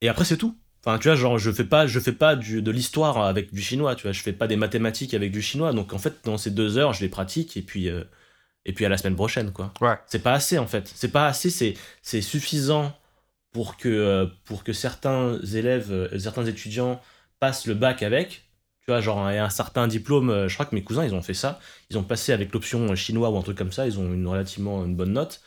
[0.00, 0.56] Et après c'est tout.
[0.86, 3.62] Enfin, tu vois, genre, je fais pas, je fais pas du, de l'histoire avec du
[3.62, 5.72] chinois, tu vois, je fais pas des mathématiques avec du chinois.
[5.72, 8.04] Donc, en fait, dans ces deux heures, je les pratique et puis, euh,
[8.66, 9.72] et puis à la semaine prochaine, quoi.
[9.80, 9.96] Ouais.
[10.06, 10.92] C'est pas assez, en fait.
[10.94, 12.94] C'est pas assez, c'est, c'est suffisant
[13.52, 17.00] pour que, euh, pour que certains élèves, euh, certains étudiants
[17.44, 18.44] passent le bac avec,
[18.82, 21.22] Tu vois, genre, et un certain diplôme, euh, je crois que mes cousins, ils ont
[21.22, 21.60] fait ça.
[21.90, 24.84] Ils ont passé avec l'option chinois ou un truc comme ça, ils ont une relativement
[24.84, 25.40] une bonne note.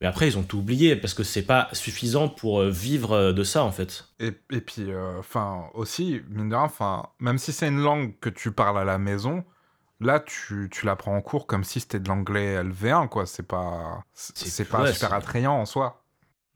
[0.00, 3.32] Mais après, ils ont tout oublié parce que c'est pas suffisant pour euh, vivre euh,
[3.32, 4.04] de ça, en fait.
[4.18, 4.86] Et, et puis,
[5.18, 8.84] enfin, aussi, mine de rien, enfin, même si c'est une langue que tu parles à
[8.84, 9.44] la maison,
[10.00, 13.26] là, tu, tu l'apprends en cours comme si c'était de l'anglais LV1, quoi.
[13.26, 16.04] C'est pas, c'est pas ouais, super attrayant en soi.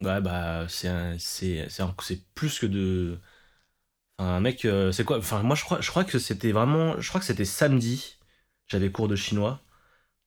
[0.01, 3.21] Ouais, bah, c'est un- c'est c'est un- c'est plus que de.
[4.21, 7.01] Un mec, euh, c'est quoi Enfin, moi, je crois, je crois que c'était vraiment.
[7.01, 8.19] Je crois que c'était samedi.
[8.69, 9.61] J'avais cours de chinois.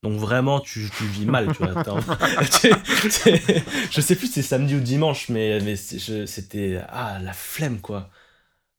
[0.02, 1.82] Donc vraiment, tu, tu vis mal, tu vois.
[3.90, 6.80] Je sais plus si c'est samedi ou dimanche, mais, mais c'était...
[6.88, 8.10] Ah, la flemme, quoi.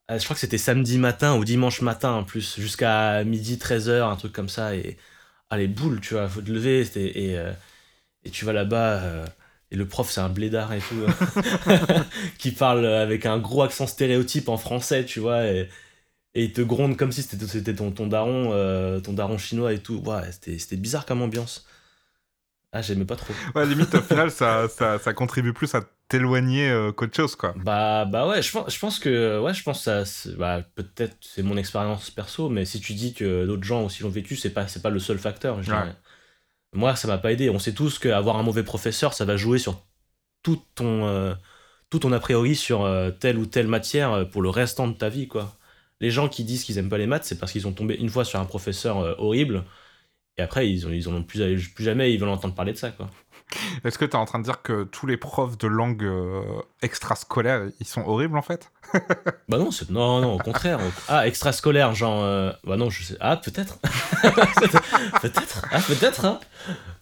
[0.07, 4.03] Ah, je crois que c'était samedi matin ou dimanche matin, en plus, jusqu'à midi, 13h,
[4.03, 4.75] un truc comme ça.
[4.75, 4.97] Et
[5.49, 6.81] ah, les boules, tu vois, faut te lever.
[6.95, 7.51] Et, euh,
[8.23, 9.25] et tu vas là-bas, euh,
[9.71, 10.95] et le prof, c'est un blédard et tout,
[12.37, 15.45] qui parle avec un gros accent stéréotype en français, tu vois.
[15.47, 15.69] Et,
[16.35, 19.79] et il te gronde comme si c'était ton, ton daron euh, ton daron chinois et
[19.79, 21.65] tout ouais c'était bizarre comme ambiance
[22.71, 26.69] ah j'aimais pas trop Ouais, limite, au final, ça, ça, ça contribue plus à t'éloigner
[26.69, 27.55] euh, qu'autre chose, quoi.
[27.55, 31.15] bah bah ouais je pense je pense que ouais je pense que ça bah, peut-être
[31.21, 34.49] c'est mon expérience perso mais si tu dis que d'autres gens aussi l'ont vécu c'est
[34.49, 35.95] pas c'est pas le seul facteur je Ouais.
[36.75, 37.49] Moi ça m'a pas aidé.
[37.49, 39.83] On sait tous qu'avoir un mauvais professeur ça va jouer sur
[40.43, 41.35] tout ton euh,
[41.89, 44.93] tout ton a priori sur euh, telle ou telle matière euh, pour le restant de
[44.97, 45.57] ta vie quoi.
[46.01, 48.09] Les gens qui disent qu'ils aiment pas les maths c'est parce qu'ils ont tombé une
[48.09, 49.65] fois sur un professeur horrible.
[50.37, 52.91] Et après ils ont ils ont plus, plus jamais ils veulent entendre parler de ça
[52.91, 53.09] quoi
[53.85, 56.41] Est-ce que t'es en train de dire que tous les profs de langue euh,
[56.81, 58.71] extrascolaire, ils sont horribles, en fait?
[59.49, 59.89] Bah non, c'est...
[59.89, 60.79] non, non, au contraire.
[61.07, 62.23] Ah, extrascolaire, genre.
[62.23, 63.17] euh, Bah non, je sais.
[63.19, 63.79] Ah, peut-être.
[65.21, 65.65] peut-être.
[65.71, 66.39] Ah, peut-être, hein.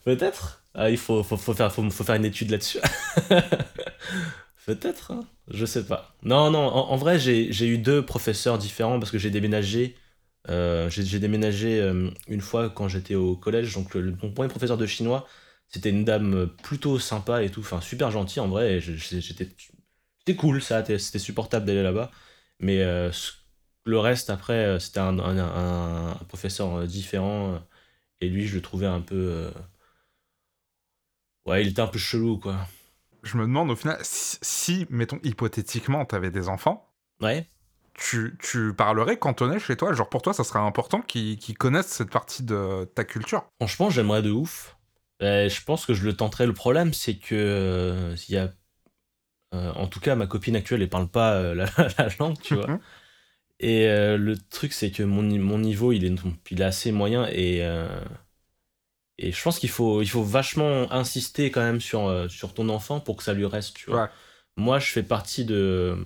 [0.04, 0.62] Peut-être.
[0.74, 2.78] Ah, il faut, faut, faut faire, faut, faut faire une étude là-dessus.
[4.66, 5.24] peut-être, hein.
[5.48, 6.14] Je sais pas.
[6.22, 9.96] Non, non, en, en vrai, j'ai, j'ai eu deux professeurs différents parce que j'ai déménagé.
[10.48, 13.74] euh, j'ai, déménagé euh, une fois quand j'étais au collège.
[13.74, 15.26] Donc, le- mon premier professeur de chinois,
[15.68, 17.60] c'était une dame plutôt sympa et tout.
[17.60, 18.80] Enfin, super gentille en vrai.
[18.80, 20.84] J'étais, c'était cool, ça.
[20.84, 22.10] C'était supportable d'aller là-bas.
[22.60, 23.10] Mais euh,
[23.84, 27.54] le reste, après, euh, c'était un, un- un- un professeur euh, différent.
[27.54, 27.58] euh,
[28.20, 29.16] Et lui, je le trouvais un peu.
[29.16, 29.50] euh,
[31.46, 32.66] Ouais, il était un peu chelou, quoi.
[33.24, 37.50] Je me demande, au final, si, mettons, hypothétiquement, t'avais des enfants, Ouais.
[37.94, 39.92] tu, tu parlerais cantonais chez toi?
[39.92, 43.90] Genre, pour toi, ça serait important qu'ils qu'ils connaissent cette partie de ta culture Franchement,
[43.90, 44.73] j'aimerais de ouf.
[45.22, 46.46] Euh, je pense que je le tenterai.
[46.46, 47.34] Le problème, c'est que.
[47.34, 48.52] euh, il y a.
[49.54, 51.66] euh, en tout cas, ma copine actuelle, elle parle pas la,
[51.98, 52.66] la langue, tu vois.
[52.68, 52.80] Mhm.
[53.60, 56.14] Et le truc, c'est que mon, mon niveau, il est,
[56.50, 57.62] il est assez moyen et,
[59.18, 63.00] et je pense qu'il faut, il faut vachement insister quand même sur, sur ton enfant
[63.00, 64.02] pour que ça lui reste, tu vois.
[64.04, 64.08] Ouais.
[64.56, 65.96] Moi, je fais partie de.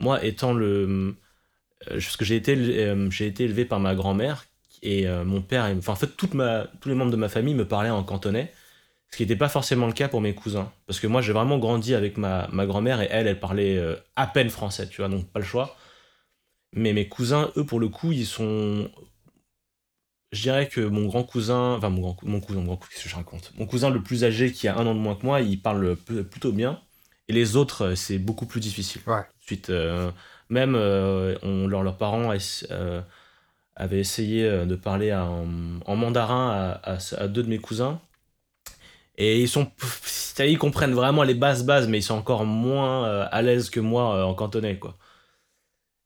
[0.00, 1.16] Moi, étant le.
[1.86, 2.56] Parce que j'ai été,
[3.10, 4.46] j'ai été élevé par ma grand-mère
[4.82, 7.54] et euh, mon père, enfin, en fait, toute ma, tous les membres de ma famille
[7.54, 8.52] me parlaient en cantonais,
[9.10, 10.72] ce qui n'était pas forcément le cas pour mes cousins.
[10.86, 13.96] Parce que moi, j'ai vraiment grandi avec ma, ma grand-mère et elle, elle parlait euh,
[14.16, 15.76] à peine français, tu vois, donc pas le choix.
[16.72, 18.90] Mais mes cousins, eux, pour le coup, ils sont.
[20.32, 23.04] Je dirais que mon grand cousin, enfin mon, grand, mon cousin, mon grand cousin, qu'est-ce
[23.04, 23.52] que je raconte?
[23.56, 25.94] Mon cousin le plus âgé, qui a un an de moins que moi, il parle
[25.96, 26.80] plutôt bien.
[27.28, 29.00] Et les autres, euh, c'est beaucoup plus difficile.
[29.06, 29.22] Ouais.
[29.40, 30.10] Ensuite, euh,
[30.48, 32.32] même on, leurs parents
[33.76, 35.46] avaient essayé euh, de parler en,
[35.86, 36.50] en mandarin
[36.84, 38.00] à, à- à deux de mes cousins.
[39.16, 39.70] Et ils sont,
[40.40, 43.80] ils comprennent vraiment les bases bases, mais ils sont encore moins euh, à l'aise que
[43.80, 44.96] moi euh, en cantonais, quoi.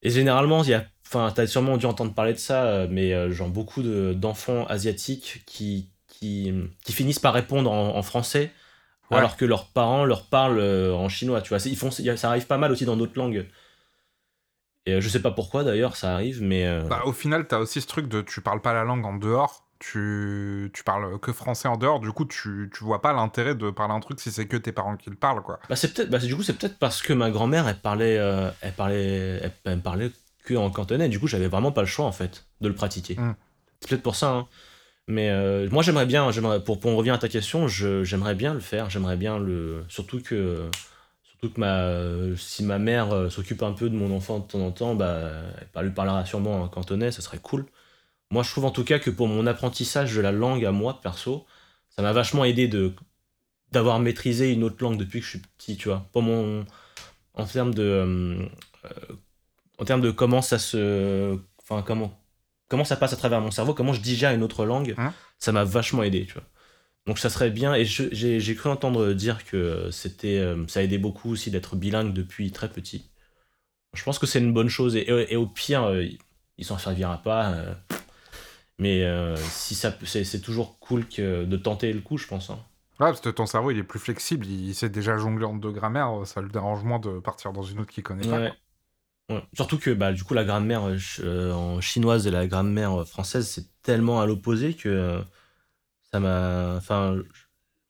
[0.03, 3.49] Et généralement, il y a, enfin, t'as sûrement dû entendre parler de ça, mais genre
[3.49, 6.53] beaucoup de- d'enfants asiatiques qui, qui,
[6.85, 8.53] qui finissent par répondre en, en français,
[9.11, 9.19] Ouais.
[9.19, 11.61] alors que leurs parents leur parlent en chinois, tu vois.
[11.61, 13.47] C'est- Ils font, ça arrive pas mal aussi dans d'autres langues.
[14.89, 16.67] Et euh, je sais pas pourquoi d'ailleurs, ça arrive, mais.
[16.67, 19.17] euh, Bah, au final, t'as aussi ce truc de tu parles pas la langue en
[19.17, 23.55] dehors, tu, tu parles que français en dehors, du coup, tu, tu vois pas l'intérêt
[23.55, 25.61] de parler un truc si c'est que tes parents qui le parlent, quoi.
[25.69, 28.51] Bah c'est peut-être, bah, du coup c'est peut-être parce que ma grand-mère elle parlait, euh,
[28.61, 30.11] elle parlait, elle, elle parlait
[30.45, 31.09] que en cantonais.
[31.09, 33.15] Du coup j'avais vraiment pas le choix en fait de le pratiquer.
[33.17, 33.35] Mm.
[33.81, 34.31] C'est peut-être pour ça.
[34.31, 34.49] hein.
[35.07, 38.55] Mais euh, moi j'aimerais bien, j'aimerais, pour, pour en revenir à ta question, j'aimerais bien
[38.55, 38.91] le faire.
[38.91, 40.69] J'aimerais bien le, surtout que,
[41.41, 44.61] surtout que ma, si ma mère euh, s'occupe un peu de mon enfant de temps
[44.61, 45.31] en temps, bah
[45.75, 47.67] elle lui parlera sûrement en cantonais, ça serait cool.
[48.31, 51.01] Moi je trouve en tout cas que pour mon apprentissage de la langue à moi
[51.01, 51.47] perso,
[51.91, 52.93] ça m'a vachement aidé de
[53.73, 56.07] d'avoir maîtrisé une autre langue depuis que je suis petit, tu vois.
[56.13, 56.65] Pour mon
[57.35, 58.47] en termes de euh,
[58.87, 59.15] euh,
[59.79, 62.19] en termes de comment ça se enfin comment
[62.69, 65.15] comment ça passe à travers mon cerveau, comment je digère une autre langue, Hein?
[65.39, 66.43] ça m'a vachement aidé, tu vois.
[67.09, 71.31] Donc ça serait bien et j'ai cru entendre dire que c'était euh, ça aidait beaucoup
[71.33, 73.11] aussi d'être bilingue depuis très petit.
[73.95, 76.05] Je pense que c'est une bonne chose et, et au pire euh,
[76.59, 77.53] il s'en servira pas.
[77.53, 77.75] euh.
[78.79, 82.51] Mais euh, si ça, c'est toujours cool que de tenter le coup, je pense.
[82.51, 82.61] hein.
[83.01, 85.73] Ouais, parce que ton cerveau, il est plus flexible, il sait déjà jongler entre deux
[85.73, 88.39] grammaires, ça le dérange moins de partir dans une autre qu'il connaît pas.
[88.39, 89.43] Ouais.
[89.55, 90.89] Surtout que bah, du coup la grammaire
[91.21, 95.23] euh, en chinoise et la grammaire française c'est tellement à l'opposé que
[96.13, 96.75] ça m'a.
[96.77, 97.17] Enfin,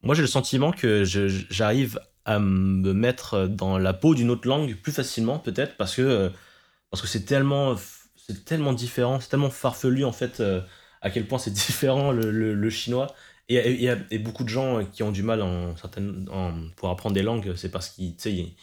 [0.02, 4.74] moi j'ai le sentiment que j'arrive à me mettre dans la peau d'une autre langue
[4.76, 6.30] plus facilement peut-être parce que
[6.90, 7.76] parce que c'est tellement
[8.16, 10.60] c'est tellement différent, c'est tellement farfelu en fait euh,
[11.00, 13.06] à quel point c'est différent le, le- le chinois.
[13.50, 16.68] Et il y, a- et beaucoup de gens qui ont du mal en certaines, en-
[16.76, 18.54] pour apprendre des langues, c'est parce qu'ils ils-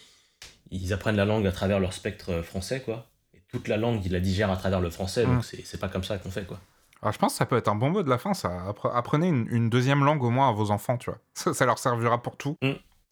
[0.69, 3.09] ils apprennent la langue à travers leur spectre français, quoi.
[3.33, 5.29] Et toute la langue, ils la digèrent à travers le français, Mm.
[5.35, 6.59] donc c'est c'est pas comme ça qu'on fait, quoi.
[7.05, 8.49] Alors, je pense que ça peut être un bon mot de la fin, ça.
[8.67, 11.19] Appre- Apprenez une, une deuxième langue au moins à vos enfants, tu vois.
[11.35, 12.57] Ça, ça leur servira pour tout.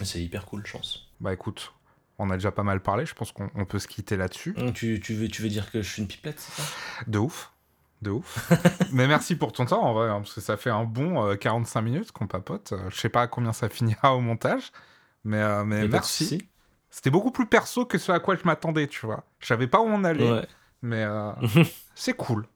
[0.01, 1.11] C'est hyper cool, je pense.
[1.19, 1.71] Bah écoute,
[2.17, 4.55] on a déjà pas mal parlé, je pense qu'on on peut se quitter là-dessus.
[4.57, 6.67] Hum, Tu, tu, veux, tu veux dire que je suis une pipelette, c'est ça?
[7.05, 7.51] De ouf.
[8.01, 8.51] De ouf.
[8.91, 11.35] Mais merci pour ton temps, en vrai, hein, parce que ça fait un bon euh,
[11.35, 12.73] 45 minutes qu'on papote.
[12.73, 14.71] Euh, je sais pas à combien ça finira au montage,
[15.23, 16.49] mais, euh, mais merci.
[16.89, 19.23] C'était beaucoup plus perso que ce à quoi je m'attendais, tu vois.
[19.39, 20.47] Je savais pas où on allait, Ouais.
[20.81, 21.31] mais euh,
[21.95, 22.47] c'est cool.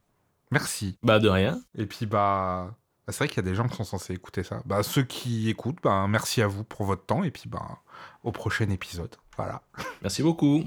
[0.52, 0.98] Merci.
[1.04, 1.62] Bah, de rien.
[1.76, 2.76] Et puis, bah,
[3.06, 4.62] bah, c'est vrai qu'il y a des gens qui sont censés écouter ça.
[4.66, 7.82] Bah, ceux qui écoutent, bah, merci à vous pour votre temps, et puis, bah,
[8.24, 9.16] au prochain épisode.
[9.36, 9.62] Voilà.
[10.02, 10.64] Merci beaucoup.